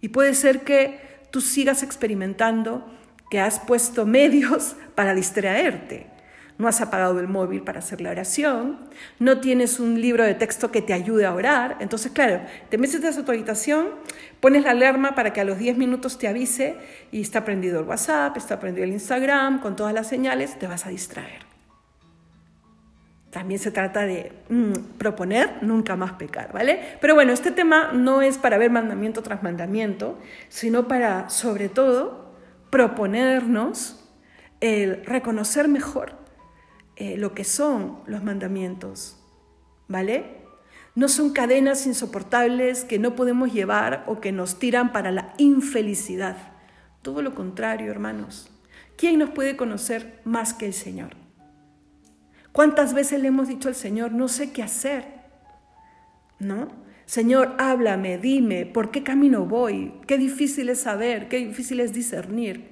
y 0.00 0.08
puede 0.08 0.34
ser 0.34 0.62
que 0.62 1.28
tú 1.30 1.40
sigas 1.40 1.82
experimentando 1.82 2.90
que 3.30 3.40
has 3.40 3.60
puesto 3.60 4.06
medios 4.06 4.76
para 4.94 5.14
distraerte. 5.14 6.13
No 6.56 6.68
has 6.68 6.80
apagado 6.80 7.18
el 7.18 7.26
móvil 7.26 7.62
para 7.62 7.80
hacer 7.80 8.00
la 8.00 8.10
oración, 8.10 8.78
no 9.18 9.40
tienes 9.40 9.80
un 9.80 10.00
libro 10.00 10.22
de 10.22 10.34
texto 10.34 10.70
que 10.70 10.82
te 10.82 10.92
ayude 10.92 11.26
a 11.26 11.34
orar. 11.34 11.76
Entonces, 11.80 12.12
claro, 12.12 12.42
te 12.68 12.78
metes 12.78 13.18
a 13.18 13.24
tu 13.24 13.32
habitación, 13.32 13.88
pones 14.38 14.62
la 14.62 14.70
alarma 14.70 15.16
para 15.16 15.32
que 15.32 15.40
a 15.40 15.44
los 15.44 15.58
10 15.58 15.76
minutos 15.76 16.16
te 16.16 16.28
avise 16.28 16.76
y 17.10 17.22
está 17.22 17.44
prendido 17.44 17.80
el 17.80 17.86
WhatsApp, 17.86 18.36
está 18.36 18.60
prendido 18.60 18.84
el 18.84 18.92
Instagram, 18.92 19.60
con 19.60 19.74
todas 19.74 19.92
las 19.92 20.06
señales, 20.06 20.56
te 20.56 20.68
vas 20.68 20.86
a 20.86 20.90
distraer. 20.90 21.44
También 23.30 23.58
se 23.58 23.72
trata 23.72 24.02
de 24.02 24.30
mm, 24.48 24.96
proponer 24.96 25.54
nunca 25.60 25.96
más 25.96 26.12
pecar, 26.12 26.52
¿vale? 26.52 26.98
Pero 27.00 27.16
bueno, 27.16 27.32
este 27.32 27.50
tema 27.50 27.90
no 27.92 28.22
es 28.22 28.38
para 28.38 28.58
ver 28.58 28.70
mandamiento 28.70 29.24
tras 29.24 29.42
mandamiento, 29.42 30.20
sino 30.48 30.86
para, 30.86 31.28
sobre 31.30 31.68
todo, 31.68 32.32
proponernos 32.70 34.08
el 34.60 35.04
reconocer 35.04 35.66
mejor 35.66 36.23
eh, 36.96 37.16
lo 37.16 37.34
que 37.34 37.44
son 37.44 37.98
los 38.06 38.22
mandamientos, 38.22 39.16
¿vale? 39.88 40.44
No 40.94 41.08
son 41.08 41.32
cadenas 41.32 41.86
insoportables 41.86 42.84
que 42.84 43.00
no 43.00 43.16
podemos 43.16 43.52
llevar 43.52 44.04
o 44.06 44.20
que 44.20 44.30
nos 44.30 44.60
tiran 44.60 44.92
para 44.92 45.10
la 45.10 45.34
infelicidad. 45.38 46.36
Todo 47.02 47.20
lo 47.20 47.34
contrario, 47.34 47.90
hermanos. 47.90 48.48
¿Quién 48.96 49.18
nos 49.18 49.30
puede 49.30 49.56
conocer 49.56 50.20
más 50.24 50.54
que 50.54 50.66
el 50.66 50.72
Señor? 50.72 51.16
¿Cuántas 52.52 52.94
veces 52.94 53.20
le 53.20 53.28
hemos 53.28 53.48
dicho 53.48 53.68
al 53.68 53.74
Señor, 53.74 54.12
no 54.12 54.28
sé 54.28 54.52
qué 54.52 54.62
hacer? 54.62 55.04
¿No? 56.38 56.68
Señor, 57.06 57.56
háblame, 57.58 58.18
dime, 58.18 58.64
¿por 58.64 58.92
qué 58.92 59.02
camino 59.02 59.46
voy? 59.46 59.94
Qué 60.06 60.16
difícil 60.16 60.68
es 60.68 60.82
saber, 60.82 61.28
qué 61.28 61.38
difícil 61.38 61.80
es 61.80 61.92
discernir. 61.92 62.70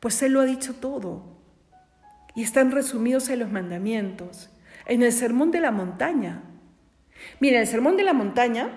Pues 0.00 0.22
Él 0.22 0.32
lo 0.32 0.40
ha 0.40 0.46
dicho 0.46 0.74
todo 0.74 1.41
y 2.34 2.42
están 2.42 2.70
resumidos 2.70 3.28
en 3.28 3.40
los 3.40 3.50
mandamientos, 3.50 4.50
en 4.86 5.02
el 5.02 5.12
sermón 5.12 5.50
de 5.50 5.60
la 5.60 5.70
montaña. 5.70 6.42
Mira, 7.40 7.60
el 7.60 7.66
sermón 7.66 7.96
de 7.96 8.02
la 8.02 8.12
montaña, 8.12 8.70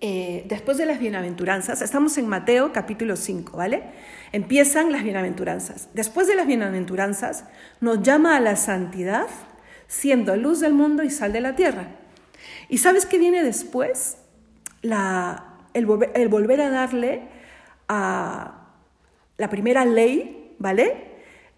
eh, 0.00 0.44
después 0.48 0.76
de 0.76 0.86
las 0.86 0.98
bienaventuranzas, 0.98 1.80
estamos 1.82 2.18
en 2.18 2.28
Mateo 2.28 2.72
capítulo 2.72 3.16
5, 3.16 3.56
¿vale? 3.56 3.84
Empiezan 4.32 4.90
las 4.90 5.04
bienaventuranzas. 5.04 5.88
Después 5.94 6.26
de 6.26 6.34
las 6.34 6.46
bienaventuranzas, 6.46 7.44
nos 7.80 8.02
llama 8.02 8.36
a 8.36 8.40
la 8.40 8.56
santidad, 8.56 9.28
siendo 9.86 10.34
luz 10.36 10.60
del 10.60 10.74
mundo 10.74 11.02
y 11.02 11.10
sal 11.10 11.32
de 11.32 11.40
la 11.40 11.54
tierra. 11.54 11.86
¿Y 12.68 12.78
sabes 12.78 13.06
qué 13.06 13.18
viene 13.18 13.44
después? 13.44 14.16
La, 14.82 15.58
el, 15.74 15.86
el 16.14 16.28
volver 16.28 16.60
a 16.60 16.70
darle 16.70 17.22
a 17.88 18.66
la 19.36 19.48
primera 19.48 19.84
ley, 19.84 20.56
¿vale? 20.58 21.11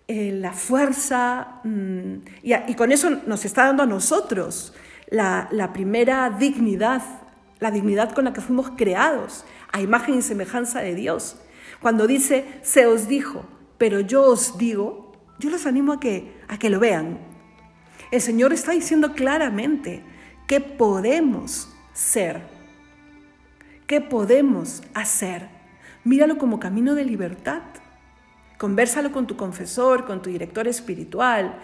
Eh, 0.06 0.32
la 0.32 0.52
fuerza, 0.52 1.60
mm, 1.64 2.16
y, 2.42 2.74
con 2.74 2.92
eso 2.92 3.08
nos 3.26 3.46
está 3.46 3.64
dando 3.64 3.84
a 3.84 3.86
nosotros 3.86 4.74
la, 5.08 5.70
primera 5.72 6.28
dignidad, 6.28 7.00
la 7.58 7.70
dignidad 7.70 8.12
con 8.12 8.26
la 8.26 8.34
que 8.34 8.42
fuimos 8.42 8.72
creados, 8.76 9.46
a 9.72 9.80
imagen 9.80 10.18
y 10.18 10.22
semejanza 10.22 10.80
de 10.80 10.94
Dios. 10.94 11.36
Cuando 11.80 12.06
dice, 12.06 12.44
se 12.62 12.86
os 12.86 13.08
dijo, 13.08 13.46
pero 13.78 14.00
yo 14.00 14.24
os 14.24 14.58
digo, 14.58 15.12
yo 15.38 15.48
los 15.48 15.64
animo 15.64 15.94
a 15.94 16.00
que, 16.00 16.38
a 16.48 16.58
que 16.58 16.68
lo 16.68 16.80
vean. 16.80 17.18
El 18.10 18.20
Señor 18.20 18.52
está 18.52 18.72
diciendo 18.72 19.14
claramente 19.14 20.04
que 20.46 20.60
podemos 20.60 21.74
ser, 21.94 22.42
que 23.86 24.02
podemos 24.02 24.82
hacer. 24.92 25.48
Míralo 26.04 26.36
como 26.36 26.60
camino 26.60 26.94
de 26.94 27.06
libertad. 27.06 27.62
Conversalo 28.64 29.12
con 29.12 29.26
tu 29.26 29.36
confesor, 29.36 30.06
con 30.06 30.22
tu 30.22 30.30
director 30.30 30.66
espiritual. 30.66 31.58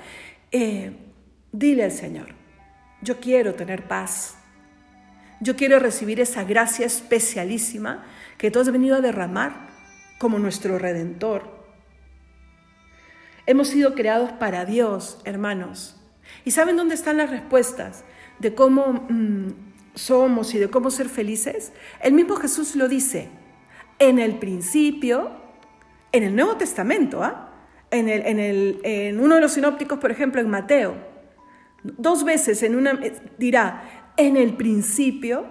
Eh, 0.52 0.92
dile 1.50 1.85
al 1.85 1.92
Señor, 1.92 2.35
yo 3.00 3.19
quiero 3.21 3.54
tener 3.54 3.88
paz. 3.88 4.37
Yo 5.40 5.57
quiero 5.57 5.78
recibir 5.78 6.21
esa 6.21 6.45
gracia 6.45 6.85
especialísima 6.85 8.04
que 8.37 8.50
tú 8.50 8.61
has 8.61 8.71
venido 8.71 8.97
a 8.97 9.00
derramar 9.00 9.71
como 10.19 10.38
nuestro 10.38 10.78
redentor. 10.78 11.64
Hemos 13.47 13.69
sido 13.69 13.95
creados 13.95 14.33
para 14.33 14.66
Dios, 14.66 15.23
hermanos. 15.25 15.99
¿Y 16.45 16.50
saben 16.50 16.76
dónde 16.76 16.97
están 16.97 17.16
las 17.16 17.30
respuestas 17.30 18.04
de 18.40 18.54
cómo 18.54 19.07
mm, 19.09 19.54
somos 19.95 20.52
y 20.52 20.59
de 20.59 20.69
cómo 20.69 20.90
ser 20.90 21.09
felices? 21.09 21.73
El 22.02 22.12
mismo 22.12 22.37
Jesús 22.37 22.76
lo 22.76 22.88
dice. 22.88 23.30
En 23.99 24.19
el 24.19 24.38
principio 24.38 25.40
en 26.12 26.23
el 26.23 26.35
Nuevo 26.35 26.57
Testamento, 26.57 27.23
¿ah? 27.23 27.50
en, 27.90 28.09
en, 28.09 29.21
uno 29.21 29.37
de 29.37 29.40
los 29.40 29.52
sinópticos, 29.52 29.99
por 29.99 30.11
ejemplo, 30.11 30.40
en 30.40 30.49
Mateo, 30.49 30.97
dos 31.83 32.25
veces 32.25 32.62
en 32.62 32.76
una 32.76 32.99
dirá, 33.38 34.12
en 34.17 34.37
el 34.37 34.55
principio, 34.55 35.47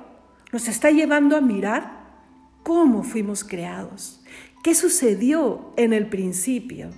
nos 0.51 0.67
está 0.67 0.91
llevando 0.91 1.35
a 1.35 1.41
mirar 1.41 1.99
cómo 2.63 3.03
fuimos 3.03 3.43
creados, 3.43 4.21
qué 4.63 4.75
sucedió 4.75 5.73
en 5.77 5.93
el 5.93 6.07
principio. 6.07 6.91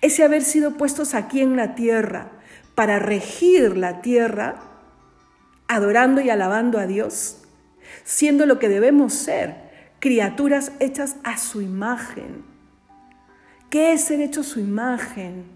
Ese 0.00 0.22
haber 0.22 0.42
sido 0.42 0.76
puestos 0.76 1.14
aquí 1.14 1.40
en 1.40 1.56
la 1.56 1.74
tierra 1.74 2.32
para 2.74 2.98
regir 2.98 3.76
la 3.76 4.00
tierra, 4.00 4.56
adorando 5.68 6.20
y 6.20 6.30
alabando 6.30 6.78
a 6.78 6.86
Dios, 6.86 7.42
siendo 8.04 8.46
lo 8.46 8.58
que 8.58 8.68
debemos 8.68 9.14
ser, 9.14 9.63
criaturas 10.04 10.72
hechas 10.80 11.16
a 11.24 11.38
su 11.38 11.62
imagen. 11.62 12.44
¿Qué 13.70 13.94
es 13.94 14.04
ser 14.04 14.20
hecho 14.20 14.42
a 14.42 14.44
su 14.44 14.60
imagen? 14.60 15.46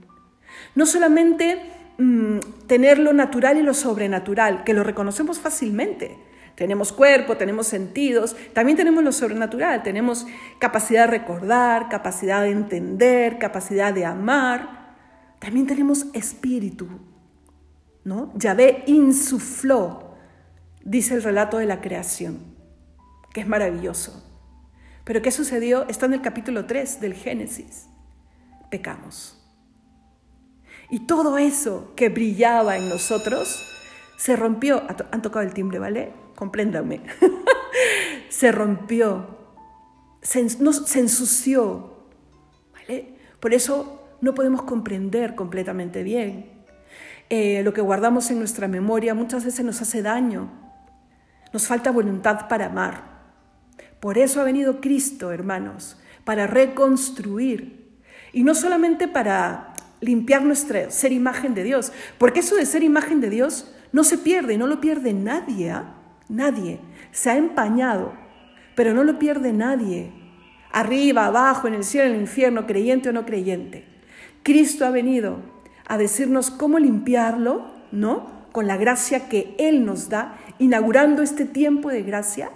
No 0.75 0.87
solamente 0.87 1.61
mm, 1.99 2.39
tener 2.67 2.99
lo 2.99 3.13
natural 3.13 3.59
y 3.59 3.63
lo 3.63 3.75
sobrenatural, 3.75 4.65
que 4.65 4.73
lo 4.73 4.85
reconocemos 4.85 5.39
fácilmente. 5.39 6.17
Tenemos 6.55 6.95
cuerpo, 6.95 7.37
tenemos 7.37 7.67
sentidos, 7.67 8.37
también 8.55 8.79
tenemos 8.79 9.05
lo 9.05 9.13
sobrenatural, 9.13 9.83
tenemos 9.83 10.27
capacidad 10.59 11.03
de 11.03 11.19
recordar, 11.19 11.91
capacidad 11.91 12.41
de 12.41 12.53
entender, 12.53 13.39
capacidad 13.39 13.93
de 13.93 14.07
amar. 14.07 14.95
También 15.41 15.67
tenemos 15.67 16.07
espíritu, 16.15 16.89
¿no? 18.03 18.33
Yahvé 18.35 18.85
insufló, 18.87 20.15
dice 20.83 21.17
el 21.17 21.23
relato 21.23 21.59
de 21.59 21.67
la 21.67 21.83
creación, 21.83 22.39
que 23.35 23.43
es 23.43 23.47
maravilloso. 23.47 24.25
Pero 25.09 25.23
¿qué 25.23 25.31
sucedió? 25.31 25.89
Está 25.89 26.05
en 26.05 26.13
el 26.13 26.21
capítulo 26.21 26.67
3 26.67 27.01
del 27.01 27.15
Génesis. 27.15 27.87
Pecamos. 28.69 29.43
Y 30.91 31.07
todo 31.07 31.39
eso 31.39 31.95
que 31.97 32.11
brillaba 32.11 32.77
en 32.77 32.91
nosotros 32.91 33.67
se 34.19 34.37
rompió. 34.37 34.83
Han 35.11 35.23
tocado 35.23 35.47
el 35.47 35.55
timbre, 35.55 35.79
¿vale? 35.79 36.13
Compréndanme. 36.37 37.01
se 38.29 38.53
rompió. 38.53 39.39
Se, 40.21 40.41
ensució. 40.41 42.05
¿Vale? 42.75 43.15
Por 43.41 43.55
eso 43.55 44.19
no 44.21 44.35
podemos 44.35 44.61
comprender 44.65 45.35
completamente 45.35 46.03
bien. 46.03 46.67
Eh, 47.31 47.63
lo 47.63 47.73
que 47.73 47.81
guardamos 47.81 48.31
en 48.31 48.41
nuestra 48.41 48.69
memoria 48.69 49.15
muchas 49.15 49.47
veces 49.47 49.65
nos 49.65 49.81
hace 49.81 50.03
daño. 50.03 50.51
Nos 51.55 51.67
falta 51.67 51.91
voluntad 51.91 52.47
para 52.47 52.67
amar. 52.67 53.18
Por 54.01 54.19
eso 54.19 54.41
ha 54.41 54.45
venido 54.45 54.81
Cristo, 54.81 55.33
hermanos, 55.33 55.97
para 56.25 56.47
reconstruir. 56.47 57.89
Y 58.33 58.43
no 58.43 58.55
solamente 58.55 59.09
para 59.09 59.75
limpiar 60.01 60.43
nuestra 60.43 60.91
ser 60.91 61.13
imagen 61.13 61.55
de 61.55 61.65
Dios, 61.65 61.93
porque 62.19 62.41
eso 62.41 62.55
de 62.55 62.67
ser 62.67 62.83
imagen 62.83 63.21
de 63.21 63.31
Dios 63.31 63.75
no 63.93 64.05
se 64.05 64.19
pierde, 64.19 64.59
no 64.59 64.67
lo 64.67 64.81
pierde 64.81 65.13
nadie, 65.13 65.71
¿ah? 65.71 65.95
nadie. 66.29 66.81
Se 67.11 67.31
ha 67.31 67.37
empañado, 67.37 68.13
pero 68.77 68.95
no 68.95 69.03
lo 69.03 69.19
pierde 69.19 69.53
nadie. 69.53 70.13
Arriba, 70.71 71.27
abajo, 71.27 71.67
en 71.67 71.75
el 71.75 71.85
cielo, 71.85 72.11
en 72.11 72.17
el 72.17 72.21
infierno, 72.23 72.67
creyente 72.67 73.09
o 73.09 73.13
no 73.13 73.25
creyente. 73.25 73.87
Cristo 74.43 74.87
ha 74.87 74.91
venido 74.91 75.39
a 75.87 75.99
decirnos 75.99 76.51
cómo 76.51 76.79
limpiarlo, 76.79 77.73
¿no? 77.91 78.47
Con 78.53 78.67
la 78.67 78.77
gracia 78.77 79.29
que 79.29 79.55
Él 79.59 79.85
nos 79.85 80.09
da, 80.09 80.39
inaugurando 80.59 81.23
este 81.23 81.45
tiempo 81.45 81.89
de 81.89 82.03
gracia 82.03 82.51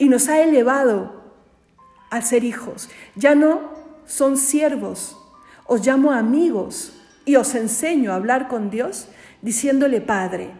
y 0.00 0.08
nos 0.08 0.30
ha 0.30 0.40
elevado 0.40 1.12
a 2.10 2.22
ser 2.22 2.42
hijos. 2.42 2.88
Ya 3.16 3.34
no 3.34 3.70
son 4.06 4.38
siervos, 4.38 5.16
os 5.66 5.86
llamo 5.86 6.10
amigos 6.10 6.94
y 7.26 7.36
os 7.36 7.54
enseño 7.54 8.10
a 8.10 8.14
hablar 8.14 8.48
con 8.48 8.70
Dios 8.70 9.08
diciéndole 9.42 10.00
Padre. 10.00 10.52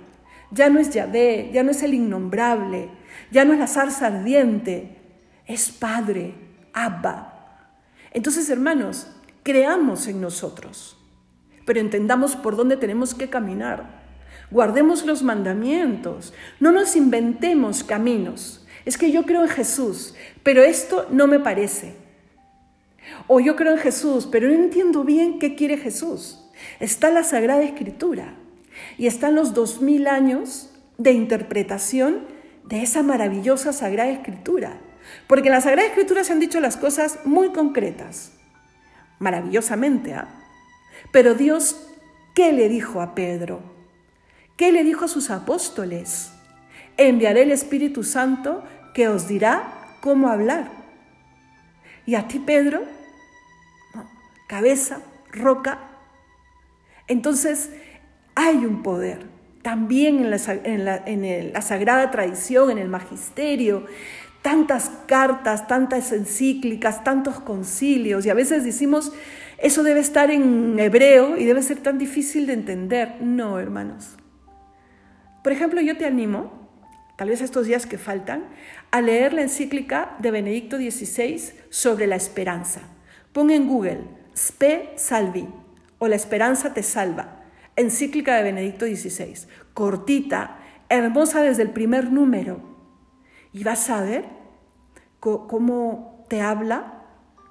Ya 0.50 0.68
no 0.68 0.78
es 0.78 0.90
Yahvé, 0.90 1.50
ya 1.54 1.62
no 1.62 1.70
es 1.70 1.82
el 1.82 1.94
innombrable, 1.94 2.90
ya 3.32 3.46
no 3.46 3.54
es 3.54 3.58
la 3.58 3.66
zarza 3.66 4.08
ardiente, 4.08 4.98
es 5.46 5.70
Padre, 5.70 6.34
Abba. 6.74 7.70
Entonces, 8.12 8.50
hermanos, 8.50 9.10
creamos 9.42 10.06
en 10.06 10.20
nosotros, 10.20 10.98
pero 11.64 11.80
entendamos 11.80 12.36
por 12.36 12.56
dónde 12.56 12.76
tenemos 12.76 13.14
que 13.14 13.30
caminar. 13.30 14.00
Guardemos 14.50 15.06
los 15.06 15.22
mandamientos, 15.22 16.34
no 16.58 16.72
nos 16.72 16.94
inventemos 16.94 17.82
caminos, 17.84 18.59
es 18.84 18.96
que 18.96 19.10
yo 19.10 19.24
creo 19.24 19.42
en 19.42 19.48
Jesús, 19.48 20.14
pero 20.42 20.62
esto 20.62 21.06
no 21.10 21.26
me 21.26 21.40
parece. 21.40 21.94
O 23.26 23.40
yo 23.40 23.56
creo 23.56 23.72
en 23.72 23.78
Jesús, 23.78 24.28
pero 24.30 24.48
no 24.48 24.54
entiendo 24.54 25.04
bien 25.04 25.38
qué 25.38 25.54
quiere 25.54 25.76
Jesús. 25.76 26.40
Está 26.78 27.10
la 27.10 27.24
Sagrada 27.24 27.62
Escritura 27.62 28.34
y 28.98 29.06
están 29.06 29.34
los 29.34 29.54
dos 29.54 29.80
mil 29.80 30.06
años 30.06 30.70
de 30.98 31.12
interpretación 31.12 32.26
de 32.64 32.82
esa 32.82 33.02
maravillosa 33.02 33.72
Sagrada 33.72 34.10
Escritura. 34.10 34.80
Porque 35.26 35.48
en 35.48 35.54
la 35.54 35.60
Sagrada 35.60 35.88
Escritura 35.88 36.24
se 36.24 36.32
han 36.32 36.40
dicho 36.40 36.60
las 36.60 36.76
cosas 36.76 37.20
muy 37.24 37.50
concretas, 37.50 38.32
maravillosamente. 39.18 40.14
¿ah? 40.14 40.28
Pero 41.12 41.34
Dios, 41.34 41.88
¿qué 42.34 42.52
le 42.52 42.68
dijo 42.68 43.00
a 43.00 43.14
Pedro? 43.14 43.62
¿Qué 44.56 44.72
le 44.72 44.84
dijo 44.84 45.06
a 45.06 45.08
sus 45.08 45.30
apóstoles? 45.30 46.32
Enviaré 47.00 47.42
el 47.42 47.50
Espíritu 47.50 48.04
Santo 48.04 48.62
que 48.92 49.08
os 49.08 49.26
dirá 49.26 49.96
cómo 50.00 50.28
hablar. 50.28 50.70
Y 52.04 52.14
a 52.14 52.28
ti, 52.28 52.38
Pedro, 52.38 52.82
cabeza, 54.46 55.00
roca. 55.32 55.78
Entonces, 57.08 57.70
hay 58.34 58.56
un 58.66 58.82
poder 58.82 59.26
también 59.62 60.18
en 60.18 60.84
la, 60.84 61.02
en 61.06 61.52
la 61.54 61.62
sagrada 61.62 62.10
tradición, 62.10 62.70
en 62.70 62.76
el 62.76 62.88
magisterio, 62.88 63.86
tantas 64.42 64.90
cartas, 65.06 65.66
tantas 65.66 66.12
encíclicas, 66.12 67.02
tantos 67.02 67.40
concilios, 67.40 68.26
y 68.26 68.30
a 68.30 68.34
veces 68.34 68.62
decimos, 68.62 69.12
eso 69.56 69.82
debe 69.82 70.00
estar 70.00 70.30
en 70.30 70.78
hebreo 70.78 71.38
y 71.38 71.46
debe 71.46 71.62
ser 71.62 71.78
tan 71.78 71.96
difícil 71.96 72.46
de 72.46 72.52
entender. 72.52 73.16
No, 73.22 73.58
hermanos. 73.58 74.16
Por 75.42 75.52
ejemplo, 75.52 75.80
yo 75.80 75.96
te 75.96 76.04
animo, 76.04 76.59
tal 77.20 77.28
vez 77.28 77.42
estos 77.42 77.66
días 77.66 77.84
que 77.84 77.98
faltan, 77.98 78.44
a 78.90 79.02
leer 79.02 79.34
la 79.34 79.42
encíclica 79.42 80.16
de 80.20 80.30
Benedicto 80.30 80.78
XVI 80.78 81.52
sobre 81.68 82.06
la 82.06 82.16
esperanza. 82.16 82.80
Pon 83.34 83.50
en 83.50 83.68
Google, 83.68 84.04
Spe 84.34 84.94
Salvi, 84.96 85.46
o 85.98 86.08
La 86.08 86.16
esperanza 86.16 86.72
te 86.72 86.82
salva, 86.82 87.42
encíclica 87.76 88.36
de 88.36 88.44
Benedicto 88.44 88.86
XVI, 88.86 89.34
cortita, 89.74 90.60
hermosa 90.88 91.42
desde 91.42 91.60
el 91.60 91.72
primer 91.72 92.10
número. 92.10 92.62
Y 93.52 93.64
vas 93.64 93.90
a 93.90 94.00
ver 94.00 94.24
cómo 95.20 96.24
te 96.30 96.40
habla 96.40 97.04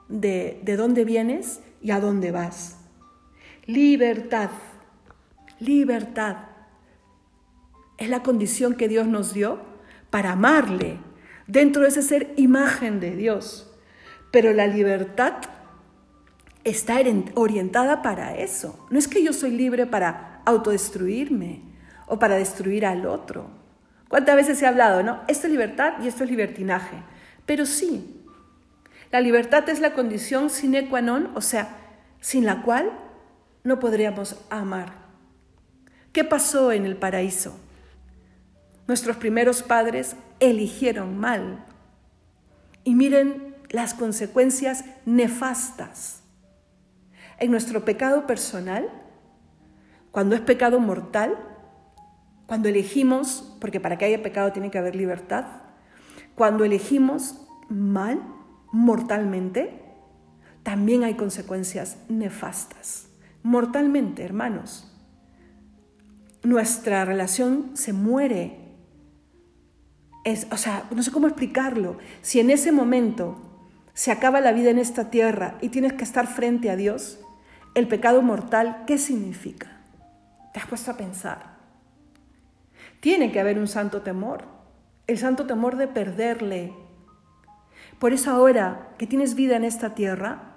de, 0.08 0.62
de 0.64 0.78
dónde 0.78 1.06
vienes 1.06 1.62
y 1.80 1.92
a 1.92 2.00
dónde 2.00 2.32
vas. 2.32 2.80
Libertad, 3.68 4.50
libertad. 5.60 6.49
Es 8.00 8.10
la 8.10 8.24
condición 8.24 8.74
que 8.74 8.88
Dios 8.88 9.08
nos 9.08 9.34
dio 9.34 9.60
para 10.10 10.32
amarle, 10.32 10.98
dentro 11.46 11.84
de 11.84 11.90
ese 11.90 12.02
ser 12.02 12.34
imagen 12.38 13.00
de 13.00 13.16
Dios. 13.16 13.70
Pero 14.32 14.54
la 14.54 14.68
libertad 14.68 15.34
está 16.64 17.00
orientada 17.36 18.02
para 18.02 18.36
eso. 18.36 18.88
No 18.90 18.98
es 18.98 19.08
que 19.08 19.24
yo 19.24 19.34
soy 19.34 19.52
libre 19.52 19.86
para 19.86 20.42
autodestruirme 20.46 21.62
o 22.08 22.18
para 22.18 22.36
destruir 22.36 22.86
al 22.86 23.06
otro. 23.06 23.50
¿Cuántas 24.08 24.36
veces 24.36 24.64
ha 24.64 24.70
hablado, 24.70 25.04
no? 25.04 25.22
Esto 25.28 25.48
es 25.48 25.52
libertad 25.52 25.94
y 26.02 26.08
esto 26.08 26.24
es 26.24 26.30
libertinaje. 26.30 26.98
Pero 27.46 27.66
sí, 27.66 28.24
la 29.12 29.22
libertad 29.22 29.68
es 29.70 29.80
la 29.80 29.94
condición 29.94 30.50
sine 30.50 30.88
qua 30.88 31.02
non, 31.02 31.32
o 31.36 31.42
sea, 31.42 31.76
sin 32.22 32.46
la 32.46 32.62
cual 32.62 32.92
no 33.64 33.80
podríamos 33.80 34.36
amar. 34.50 34.94
¿Qué 36.14 36.24
pasó 36.24 36.72
en 36.72 36.86
el 36.86 36.96
paraíso? 36.96 37.60
Nuestros 38.90 39.18
primeros 39.18 39.62
padres 39.62 40.16
eligieron 40.40 41.16
mal. 41.16 41.64
Y 42.84 42.96
miren 42.96 43.56
las 43.70 43.94
consecuencias 43.94 44.84
nefastas. 45.06 46.24
En 47.38 47.52
nuestro 47.52 47.86
pecado 47.86 48.26
personal, 48.26 48.90
cuando 50.10 50.34
es 50.34 50.42
pecado 50.42 50.80
mortal, 50.80 51.38
cuando 52.48 52.68
elegimos, 52.68 53.56
porque 53.62 53.80
para 53.80 54.00
que 54.00 54.06
haya 54.06 54.24
pecado 54.24 54.52
tiene 54.54 54.72
que 54.72 54.80
haber 54.80 54.96
libertad, 54.96 55.46
cuando 56.34 56.64
elegimos 56.64 57.48
mal, 57.70 58.20
mortalmente, 58.72 59.84
también 60.64 61.04
hay 61.04 61.14
consecuencias 61.14 61.98
nefastas. 62.10 63.08
Mortalmente, 63.44 64.24
hermanos. 64.24 64.92
Nuestra 66.42 67.06
relación 67.06 67.70
se 67.76 67.94
muere. 67.94 68.69
O 70.52 70.58
sea, 70.58 70.86
no 70.94 71.04
sé 71.04 71.12
cómo 71.12 71.28
explicarlo. 71.28 71.98
Si 72.22 72.40
en 72.40 72.50
ese 72.50 72.72
momento 72.72 73.38
se 73.94 74.12
acaba 74.12 74.42
la 74.42 74.52
vida 74.52 74.70
en 74.70 74.80
esta 74.80 75.10
tierra 75.10 75.58
y 75.62 75.70
tienes 75.70 75.94
que 75.94 76.04
estar 76.04 76.28
frente 76.28 76.70
a 76.70 76.76
Dios, 76.76 77.20
el 77.76 77.88
pecado 77.88 78.22
mortal, 78.22 78.84
¿qué 78.88 78.98
significa? 78.98 79.82
¿Te 80.54 80.60
has 80.60 80.68
puesto 80.68 80.92
a 80.92 80.98
pensar? 80.98 81.58
Tiene 83.00 83.32
que 83.32 83.40
haber 83.40 83.60
un 83.60 83.68
santo 83.68 84.02
temor, 84.02 84.46
el 85.08 85.18
santo 85.18 85.46
temor 85.46 85.78
de 85.78 85.88
perderle. 85.88 86.74
Por 88.00 88.14
eso 88.14 88.32
ahora 88.32 88.90
que 88.98 89.08
tienes 89.08 89.36
vida 89.36 89.56
en 89.56 89.64
esta 89.64 89.96
tierra, 89.96 90.56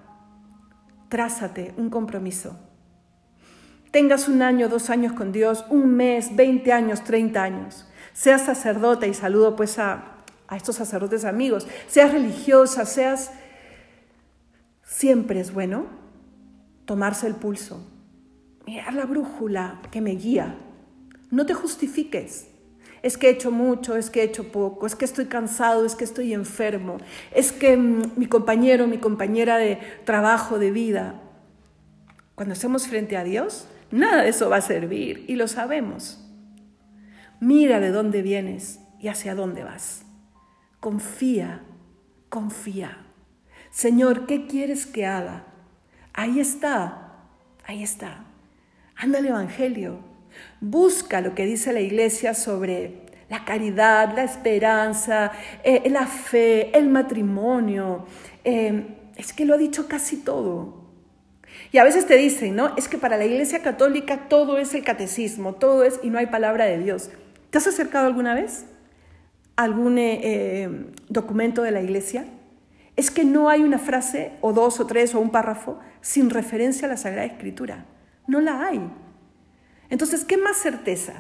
trázate 1.09 1.75
un 1.77 1.91
compromiso. 1.91 2.59
Tengas 3.91 4.29
un 4.29 4.41
año, 4.41 4.69
dos 4.69 4.89
años 4.89 5.13
con 5.13 5.33
Dios, 5.33 5.67
un 5.69 5.95
mes, 5.95 6.35
20 6.35 6.73
años, 6.73 7.05
30 7.05 7.43
años. 7.43 7.87
Seas 8.13 8.43
sacerdote 8.43 9.09
y 9.09 9.15
saludo 9.15 9.57
pues 9.57 9.79
a, 9.79 10.17
estos 10.55 10.77
sacerdotes 10.77 11.25
amigos. 11.25 11.67
Seas 11.89 12.13
religiosa, 12.13 12.85
seas... 12.85 13.33
Siempre 14.85 15.41
es 15.41 15.55
bueno 15.55 15.87
tomarse 16.85 17.27
el 17.27 17.35
pulso, 17.35 17.83
mirar 18.67 18.93
la 18.93 19.07
brújula 19.07 19.81
que 19.91 20.03
me 20.03 20.11
guía. 20.11 20.57
No 21.31 21.47
te 21.47 21.55
justifiques 21.55 22.49
es 23.03 23.19
que 23.19 23.29
he 23.29 23.31
hecho 23.31 23.51
mucho, 23.51 23.97
es 23.97 24.11
que 24.11 24.21
he 24.21 24.25
hecho 24.25 24.51
poco, 24.53 24.87
es 24.87 24.95
que 24.95 25.05
estoy 25.05 25.27
cansado, 25.27 25.85
es 25.85 25.97
que 25.97 26.05
estoy 26.05 26.33
enfermo, 26.33 26.99
es 27.35 27.53
que 27.53 27.77
mm, 27.77 28.13
mi 28.17 28.27
compañero, 28.27 28.87
mi 28.87 28.99
compañera 28.99 29.59
de 29.59 29.79
trabajo, 30.05 30.59
de 30.59 30.71
vida. 30.71 31.21
Cuando 32.37 32.55
estemos 32.55 32.87
frente 32.87 33.17
a 33.17 33.25
Dios, 33.25 33.67
nada 33.91 34.23
de 34.23 34.29
eso 34.29 34.49
va 34.49 34.57
a 34.57 34.63
servir 34.63 35.25
y 35.27 35.35
lo 35.35 35.49
sabemos. 35.49 36.19
Mira 37.43 37.81
de 37.81 37.91
dónde 37.91 38.23
vienes 38.23 38.79
y 39.01 39.09
hacia 39.09 39.35
dónde 39.35 39.65
vas. 39.65 40.05
Confía, 40.79 41.63
confía. 42.29 42.99
Señor, 43.73 44.27
¿qué 44.27 44.47
quieres 44.47 44.87
que 44.87 45.07
haga? 45.07 45.47
Ahí 46.13 46.39
está, 46.39 47.17
ahí 47.65 47.83
está. 47.83 48.27
Anda 48.95 49.19
al 49.19 49.27
Evangelio, 49.27 49.99
Busca 50.61 51.21
lo 51.21 51.35
que 51.35 51.45
dice 51.45 51.73
la 51.73 51.81
iglesia 51.81 52.33
sobre 52.35 53.07
la 53.29 53.45
caridad, 53.45 54.15
la 54.15 54.23
esperanza, 54.23 55.33
eh, 55.65 55.91
la 55.91 56.07
fe, 56.07 56.71
el 56.79 56.89
matrimonio. 56.91 58.07
Eh, 58.45 58.87
es 59.17 59.33
que 59.33 59.45
lo 59.45 59.55
ha 59.55 59.59
dicho 59.59 59.89
casi 59.89 60.19
todo. 60.19 60.81
Y 61.73 61.79
a 61.79 61.85
veces 61.85 62.07
te 62.07 62.17
dicen, 62.17 62.55
¿no? 62.55 62.77
Es 62.77 62.87
que 62.87 62.99
para 62.99 63.17
la 63.17 63.25
iglesia 63.25 63.63
católica 63.63 64.29
todo 64.29 64.59
es 64.59 64.75
el 64.75 64.85
catecismo, 64.85 65.55
todo 65.55 65.83
es 65.83 65.99
y 66.05 66.11
no 66.11 66.19
hay 66.19 66.27
palabra 66.27 66.67
de 66.67 66.79
Dios. 66.79 67.11
¿Te 67.53 67.59
has 67.59 67.67
acercado 67.67 68.07
alguna 68.07 68.33
vez 68.33 68.65
a 69.57 69.65
algún 69.65 69.99
eh, 69.99 70.87
documento 71.11 71.61
de 71.63 71.71
la 71.71 71.83
iglesia? 71.83 72.25
Es 72.97 73.11
que 73.11 73.27
no 73.27 73.51
hay 73.51 73.63
una 73.63 73.79
frase 73.79 74.33
o 74.41 74.55
dos 74.55 74.81
o 74.81 74.87
tres 74.87 75.15
o 75.15 75.21
un 75.21 75.29
párrafo 75.29 75.79
sin 76.01 76.31
referencia 76.31 76.87
a 76.87 76.91
la 76.91 76.97
Sagrada 76.97 77.27
Escritura. 77.27 77.85
No 78.27 78.41
la 78.41 78.67
hay. 78.67 78.81
Entonces, 79.91 80.25
¿qué 80.25 80.39
más 80.39 80.57
certeza? 80.57 81.13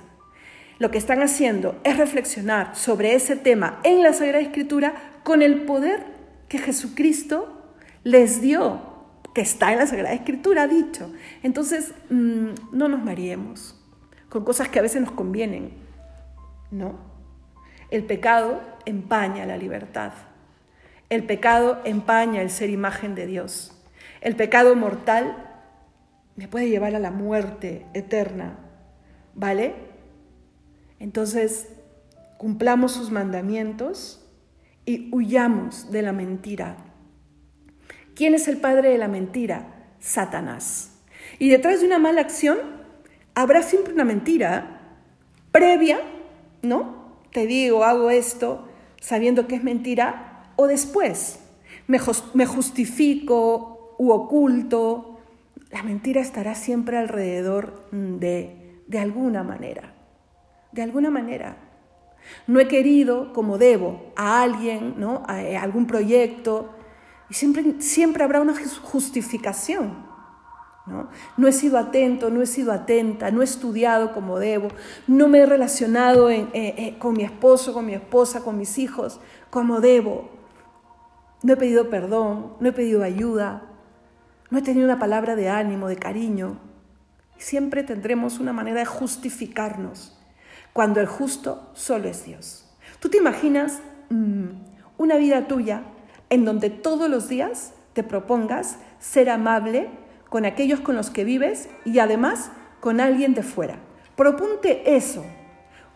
Lo 0.78 0.90
que 0.90 0.96
están 0.96 1.20
haciendo 1.20 1.78
es 1.84 1.98
reflexionar 1.98 2.76
sobre 2.76 3.14
ese 3.14 3.36
tema 3.36 3.78
en 3.84 4.02
la 4.02 4.14
Sagrada 4.14 4.40
Escritura 4.40 4.94
con 5.24 5.42
el 5.42 5.66
poder 5.66 6.02
que 6.48 6.56
Jesucristo 6.56 7.74
les 8.04 8.40
dio, 8.40 8.80
que 9.34 9.42
está 9.42 9.70
en 9.70 9.80
la 9.80 9.86
Sagrada 9.86 10.14
Escritura 10.14 10.66
dicho. 10.66 11.12
Entonces, 11.42 11.92
mm, 12.08 12.52
no 12.72 12.88
nos 12.88 13.04
mareemos 13.04 13.78
con 14.30 14.46
cosas 14.46 14.70
que 14.70 14.78
a 14.78 14.82
veces 14.82 15.02
nos 15.02 15.12
convienen, 15.12 15.91
¿no? 16.72 16.98
El 17.90 18.04
pecado 18.04 18.60
empaña 18.84 19.46
la 19.46 19.56
libertad. 19.56 20.12
El 21.08 21.24
pecado 21.24 21.80
empaña 21.84 22.42
el 22.42 22.50
ser 22.50 22.70
imagen 22.70 23.14
de 23.14 23.26
Dios. 23.26 23.80
El 24.20 24.34
pecado 24.34 24.74
mortal 24.74 25.50
me 26.36 26.48
puede 26.48 26.68
llevar 26.68 26.94
a 26.94 26.98
la 26.98 27.10
muerte 27.10 27.86
eterna, 27.92 28.58
¿vale? 29.34 29.74
Entonces, 30.98 31.68
cumplamos 32.38 32.92
sus 32.92 33.10
mandamientos 33.10 34.26
y 34.86 35.14
huyamos 35.14 35.92
de 35.92 36.02
la 36.02 36.12
mentira. 36.12 36.76
¿Quién 38.14 38.34
es 38.34 38.48
el 38.48 38.56
padre 38.56 38.90
de 38.90 38.98
la 38.98 39.08
mentira? 39.08 39.94
Satanás. 40.00 40.98
Y 41.38 41.50
detrás 41.50 41.80
de 41.80 41.86
una 41.86 41.98
mala 41.98 42.20
acción 42.20 42.58
habrá 43.34 43.62
siempre 43.62 43.92
una 43.92 44.04
mentira 44.04 44.80
previa, 45.50 46.00
¿no? 46.62 47.02
Te 47.32 47.46
digo, 47.46 47.84
hago 47.84 48.10
esto 48.10 48.68
sabiendo 49.00 49.46
que 49.46 49.56
es 49.56 49.64
mentira, 49.64 50.52
o 50.56 50.66
después. 50.66 51.40
me, 51.86 52.46
justifico 52.46 53.96
u 53.98 54.10
oculto, 54.10 55.18
la 55.70 55.82
mentira 55.82 56.20
estará 56.20 56.54
siempre 56.54 56.96
alrededor 56.96 57.88
de, 57.90 58.80
de 58.86 58.98
alguna 58.98 59.42
manera, 59.42 59.94
de 60.72 60.82
alguna 60.82 61.10
manera. 61.10 61.56
No 62.46 62.60
he 62.60 62.68
querido 62.68 63.32
como 63.32 63.58
debo 63.58 64.12
a 64.14 64.42
alguien, 64.42 64.94
¿no? 64.98 65.24
a, 65.26 65.38
a 65.38 65.62
algún 65.62 65.86
proyecto, 65.86 66.70
y 67.28 67.34
siempre, 67.34 67.80
siempre 67.80 68.22
habrá 68.22 68.40
una 68.40 68.54
justificación. 68.82 70.11
¿No? 70.86 71.08
¿no? 71.36 71.48
he 71.48 71.52
sido 71.52 71.78
atento, 71.78 72.30
no 72.30 72.42
he 72.42 72.46
sido 72.46 72.72
atenta, 72.72 73.30
no 73.30 73.40
he 73.40 73.44
estudiado 73.44 74.12
como 74.12 74.38
debo, 74.38 74.68
no 75.06 75.28
me 75.28 75.40
he 75.40 75.46
relacionado 75.46 76.30
eh, 76.30 76.48
eh, 76.52 76.96
con 76.98 77.14
mi 77.14 77.22
esposo, 77.22 77.72
con 77.72 77.86
mi 77.86 77.94
esposa, 77.94 78.42
con 78.42 78.58
mis 78.58 78.78
hijos 78.78 79.20
como 79.50 79.80
debo. 79.80 80.30
No 81.42 81.54
he 81.54 81.56
pedido 81.56 81.90
perdón, 81.90 82.54
no 82.60 82.68
he 82.68 82.72
pedido 82.72 83.02
ayuda, 83.02 83.62
no 84.50 84.58
he 84.58 84.62
tenido 84.62 84.84
una 84.84 84.98
palabra 84.98 85.34
de 85.34 85.48
ánimo, 85.48 85.88
de 85.88 85.96
cariño. 85.96 86.58
Siempre 87.38 87.82
tendremos 87.82 88.38
una 88.38 88.52
manera 88.52 88.80
de 88.80 88.86
justificarnos 88.86 90.18
cuando 90.72 91.00
el 91.00 91.06
justo 91.06 91.70
solo 91.74 92.08
es 92.08 92.24
Dios. 92.24 92.68
¿Tú 93.00 93.08
te 93.08 93.18
imaginas 93.18 93.80
mm, 94.10 94.44
una 94.98 95.16
vida 95.16 95.48
tuya 95.48 95.82
en 96.30 96.44
donde 96.44 96.70
todos 96.70 97.10
los 97.10 97.28
días 97.28 97.72
te 97.92 98.02
propongas 98.02 98.78
ser 99.00 99.28
amable 99.28 99.90
con 100.32 100.46
aquellos 100.46 100.80
con 100.80 100.96
los 100.96 101.10
que 101.10 101.24
vives 101.24 101.68
y 101.84 101.98
además 101.98 102.50
con 102.80 103.02
alguien 103.02 103.34
de 103.34 103.42
fuera. 103.42 103.76
Propunte 104.16 104.96
eso, 104.96 105.26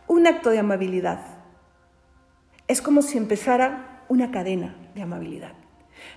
un 0.09 0.27
acto 0.27 0.51
de 0.51 0.59
amabilidad. 0.59 1.21
Es 2.69 2.83
como 2.83 3.01
si 3.01 3.17
empezara 3.17 4.03
una 4.11 4.31
cadena 4.31 4.77
de 4.95 5.01
amabilidad. 5.01 5.55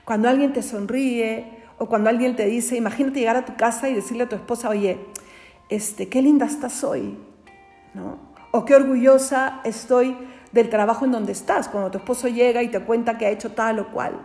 Cuando 0.04 0.28
alguien 0.28 0.52
te 0.52 0.64
sonríe 0.64 1.64
o 1.78 1.86
cuando 1.86 2.10
alguien 2.10 2.36
te 2.36 2.46
dice, 2.46 2.76
imagínate 2.76 3.22
llegar 3.22 3.38
a 3.38 3.46
tu 3.46 3.56
casa 3.56 3.88
y 3.88 3.94
decirle 3.94 4.24
a 4.24 4.30
tu 4.30 4.36
esposa, 4.36 4.68
oye, 4.68 5.00
este, 5.70 6.10
qué 6.10 6.22
linda 6.22 6.46
estás 6.46 6.84
hoy, 6.84 7.18
¿no? 7.94 8.20
O 8.52 8.66
qué 8.66 8.76
orgullosa 8.76 9.62
estoy 9.64 10.18
del 10.52 10.70
trabajo 10.70 11.06
en 11.06 11.14
donde 11.14 11.32
estás, 11.32 11.70
cuando 11.70 11.90
tu 11.90 12.00
esposo 12.00 12.28
llega 12.28 12.64
y 12.64 12.68
te 12.68 12.82
cuenta 12.82 13.18
que 13.18 13.28
ha 13.28 13.30
hecho 13.30 13.54
tal 13.54 13.80
o 13.80 13.92
cual, 13.92 14.20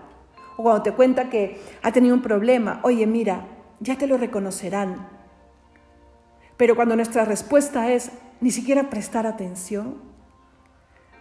o 0.56 0.64
cuando 0.64 0.82
te 0.82 0.90
cuenta 0.90 1.30
que 1.30 1.60
ha 1.80 1.92
tenido 1.92 2.12
un 2.16 2.22
problema, 2.22 2.80
oye, 2.82 3.06
mira, 3.06 3.53
ya 3.80 3.96
te 3.96 4.06
lo 4.06 4.16
reconocerán. 4.16 5.08
Pero 6.56 6.76
cuando 6.76 6.96
nuestra 6.96 7.24
respuesta 7.24 7.90
es 7.92 8.10
ni 8.40 8.50
siquiera 8.50 8.90
prestar 8.90 9.26
atención, 9.26 10.00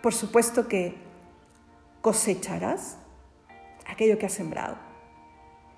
por 0.02 0.14
supuesto 0.14 0.68
que 0.68 0.96
cosecharás 2.02 2.98
aquello 3.88 4.18
que 4.18 4.26
has 4.26 4.34
sembrado. 4.34 4.78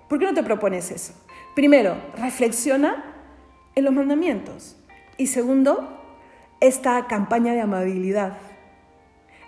¿Por 0.08 0.18
qué 0.18 0.26
no 0.26 0.34
te 0.34 0.42
propones 0.42 0.90
eso? 0.90 1.14
Primero, 1.54 1.96
reflexiona 2.16 3.14
en 3.74 3.84
los 3.84 3.94
mandamientos. 3.94 4.76
Y 5.16 5.28
segundo, 5.28 6.00
esta 6.60 7.06
campaña 7.06 7.54
de 7.54 7.60
amabilidad. 7.60 8.38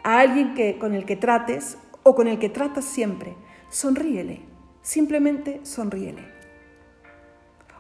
A 0.05 0.21
alguien 0.21 0.55
que, 0.55 0.79
con 0.79 0.95
el 0.95 1.05
que 1.05 1.17
trates 1.17 1.77
o 2.03 2.15
con 2.15 2.29
el 2.29 2.39
que 2.39 2.49
tratas 2.49 2.85
siempre, 2.85 3.35
sonríele. 3.69 4.41
Simplemente 4.81 5.61
sonríele 5.65 6.38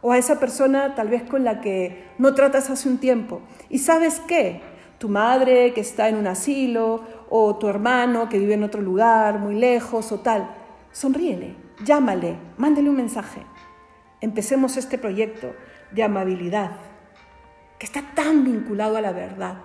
o 0.00 0.12
a 0.12 0.18
esa 0.18 0.38
persona 0.38 0.94
tal 0.94 1.08
vez 1.08 1.22
con 1.24 1.44
la 1.44 1.60
que 1.60 2.08
no 2.18 2.34
tratas 2.34 2.70
hace 2.70 2.88
un 2.88 2.98
tiempo. 2.98 3.40
¿Y 3.68 3.78
sabes 3.78 4.20
qué? 4.26 4.60
Tu 4.98 5.08
madre 5.08 5.72
que 5.74 5.80
está 5.80 6.08
en 6.08 6.16
un 6.16 6.26
asilo 6.26 7.02
o 7.30 7.56
tu 7.56 7.68
hermano 7.68 8.28
que 8.28 8.38
vive 8.38 8.54
en 8.54 8.64
otro 8.64 8.80
lugar, 8.80 9.38
muy 9.38 9.54
lejos 9.54 10.12
o 10.12 10.20
tal. 10.20 10.50
Sonríele, 10.92 11.54
llámale, 11.84 12.36
mándele 12.56 12.90
un 12.90 12.96
mensaje. 12.96 13.42
Empecemos 14.20 14.76
este 14.76 14.98
proyecto 14.98 15.52
de 15.92 16.02
amabilidad 16.02 16.72
que 17.78 17.86
está 17.86 18.02
tan 18.14 18.44
vinculado 18.44 18.96
a 18.96 19.00
la 19.00 19.12
verdad, 19.12 19.58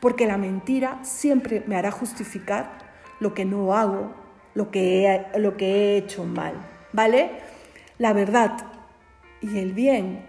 porque 0.00 0.26
la 0.26 0.36
mentira 0.36 0.98
siempre 1.02 1.64
me 1.66 1.76
hará 1.76 1.90
justificar 1.90 2.78
lo 3.18 3.32
que 3.32 3.46
no 3.46 3.74
hago, 3.74 4.12
lo 4.54 4.70
que 4.70 5.26
lo 5.36 5.56
que 5.56 5.66
he 5.66 5.96
hecho 5.96 6.24
mal, 6.24 6.54
¿vale? 6.92 7.30
La 7.98 8.12
verdad 8.12 8.58
y 9.40 9.58
el 9.58 9.72
bien 9.72 10.24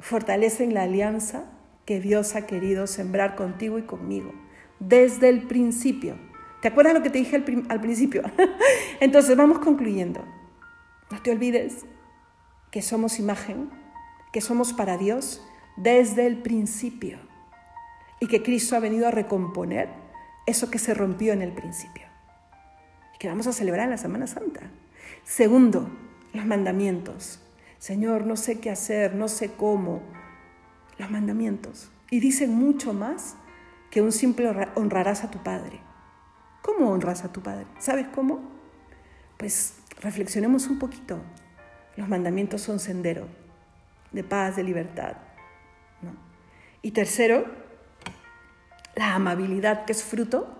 fortalecen 0.00 0.74
la 0.74 0.82
alianza 0.82 1.50
que 1.84 2.00
Dios 2.00 2.34
ha 2.34 2.46
querido 2.46 2.86
sembrar 2.86 3.36
contigo 3.36 3.78
y 3.78 3.82
conmigo 3.82 4.32
desde 4.80 5.28
el 5.28 5.42
principio. 5.46 6.16
¿Te 6.60 6.68
acuerdas 6.68 6.94
lo 6.94 7.02
que 7.02 7.10
te 7.10 7.18
dije 7.18 7.36
al, 7.36 7.80
principio? 7.80 8.22
Entonces 9.00 9.36
vamos 9.36 9.58
concluyendo. 9.58 10.24
No 11.10 11.20
te 11.22 11.30
olvides 11.30 11.84
que 12.70 12.82
somos 12.82 13.18
imagen, 13.18 13.70
que 14.32 14.40
somos 14.40 14.72
para 14.72 14.96
Dios 14.96 15.46
desde 15.76 16.26
el 16.26 16.38
principio 16.38 17.18
y 18.20 18.26
que 18.26 18.42
Cristo 18.42 18.76
ha 18.76 18.80
venido 18.80 19.06
a 19.06 19.10
recomponer 19.10 19.88
eso 20.46 20.70
que 20.70 20.78
se 20.78 20.94
rompió 20.94 21.32
en 21.32 21.42
el 21.42 21.52
principio 21.52 22.04
y 23.14 23.18
que 23.18 23.28
vamos 23.28 23.46
a 23.46 23.52
celebrar 23.52 23.84
en 23.84 23.90
la 23.90 23.98
Semana 23.98 24.26
Santa. 24.26 24.62
Segundo, 25.24 25.90
los 26.32 26.46
mandamientos. 26.46 27.40
Señor, 27.84 28.24
no 28.24 28.36
sé 28.36 28.60
qué 28.60 28.70
hacer, 28.70 29.14
no 29.14 29.28
sé 29.28 29.52
cómo. 29.56 30.00
Los 30.96 31.10
mandamientos. 31.10 31.90
Y 32.08 32.18
dicen 32.18 32.54
mucho 32.54 32.94
más 32.94 33.36
que 33.90 34.00
un 34.00 34.10
simple 34.10 34.48
honrarás 34.74 35.22
a 35.22 35.30
tu 35.30 35.42
Padre. 35.42 35.82
¿Cómo 36.62 36.90
honras 36.90 37.26
a 37.26 37.32
tu 37.34 37.42
Padre? 37.42 37.66
¿Sabes 37.78 38.06
cómo? 38.06 38.40
Pues 39.36 39.74
reflexionemos 40.00 40.66
un 40.68 40.78
poquito. 40.78 41.20
Los 41.96 42.08
mandamientos 42.08 42.62
son 42.62 42.80
sendero 42.80 43.28
de 44.12 44.24
paz, 44.24 44.56
de 44.56 44.62
libertad. 44.62 45.16
Y 46.80 46.92
tercero, 46.92 47.44
la 48.96 49.14
amabilidad 49.14 49.84
que 49.84 49.92
es 49.92 50.02
fruto 50.02 50.58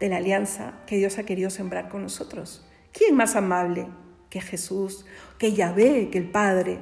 de 0.00 0.08
la 0.08 0.16
alianza 0.16 0.80
que 0.88 0.96
Dios 0.96 1.16
ha 1.18 1.22
querido 1.22 1.48
sembrar 1.48 1.88
con 1.88 2.02
nosotros. 2.02 2.68
¿Quién 2.92 3.14
más 3.14 3.36
amable 3.36 3.86
que 4.30 4.40
Jesús, 4.40 5.04
que 5.38 5.52
Yahvé, 5.52 6.08
que 6.10 6.18
el 6.18 6.30
Padre, 6.30 6.78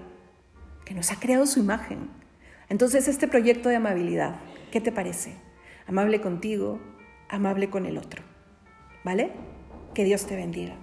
que 0.85 0.95
nos 0.95 1.11
ha 1.11 1.19
creado 1.19 1.47
su 1.47 1.61
imagen. 1.61 2.11
Entonces, 2.69 3.09
este 3.09 3.27
proyecto 3.27 3.69
de 3.69 3.77
amabilidad, 3.77 4.37
¿qué 4.71 4.81
te 4.81 4.93
parece? 4.93 5.35
Amable 5.87 6.21
contigo, 6.21 6.79
amable 7.29 7.71
con 7.71 7.87
el 7.87 7.99
otro. 7.99 8.23
¿Vale? 9.05 9.33
Que 9.95 10.05
Dios 10.05 10.27
te 10.27 10.37
bendiga. 10.37 10.77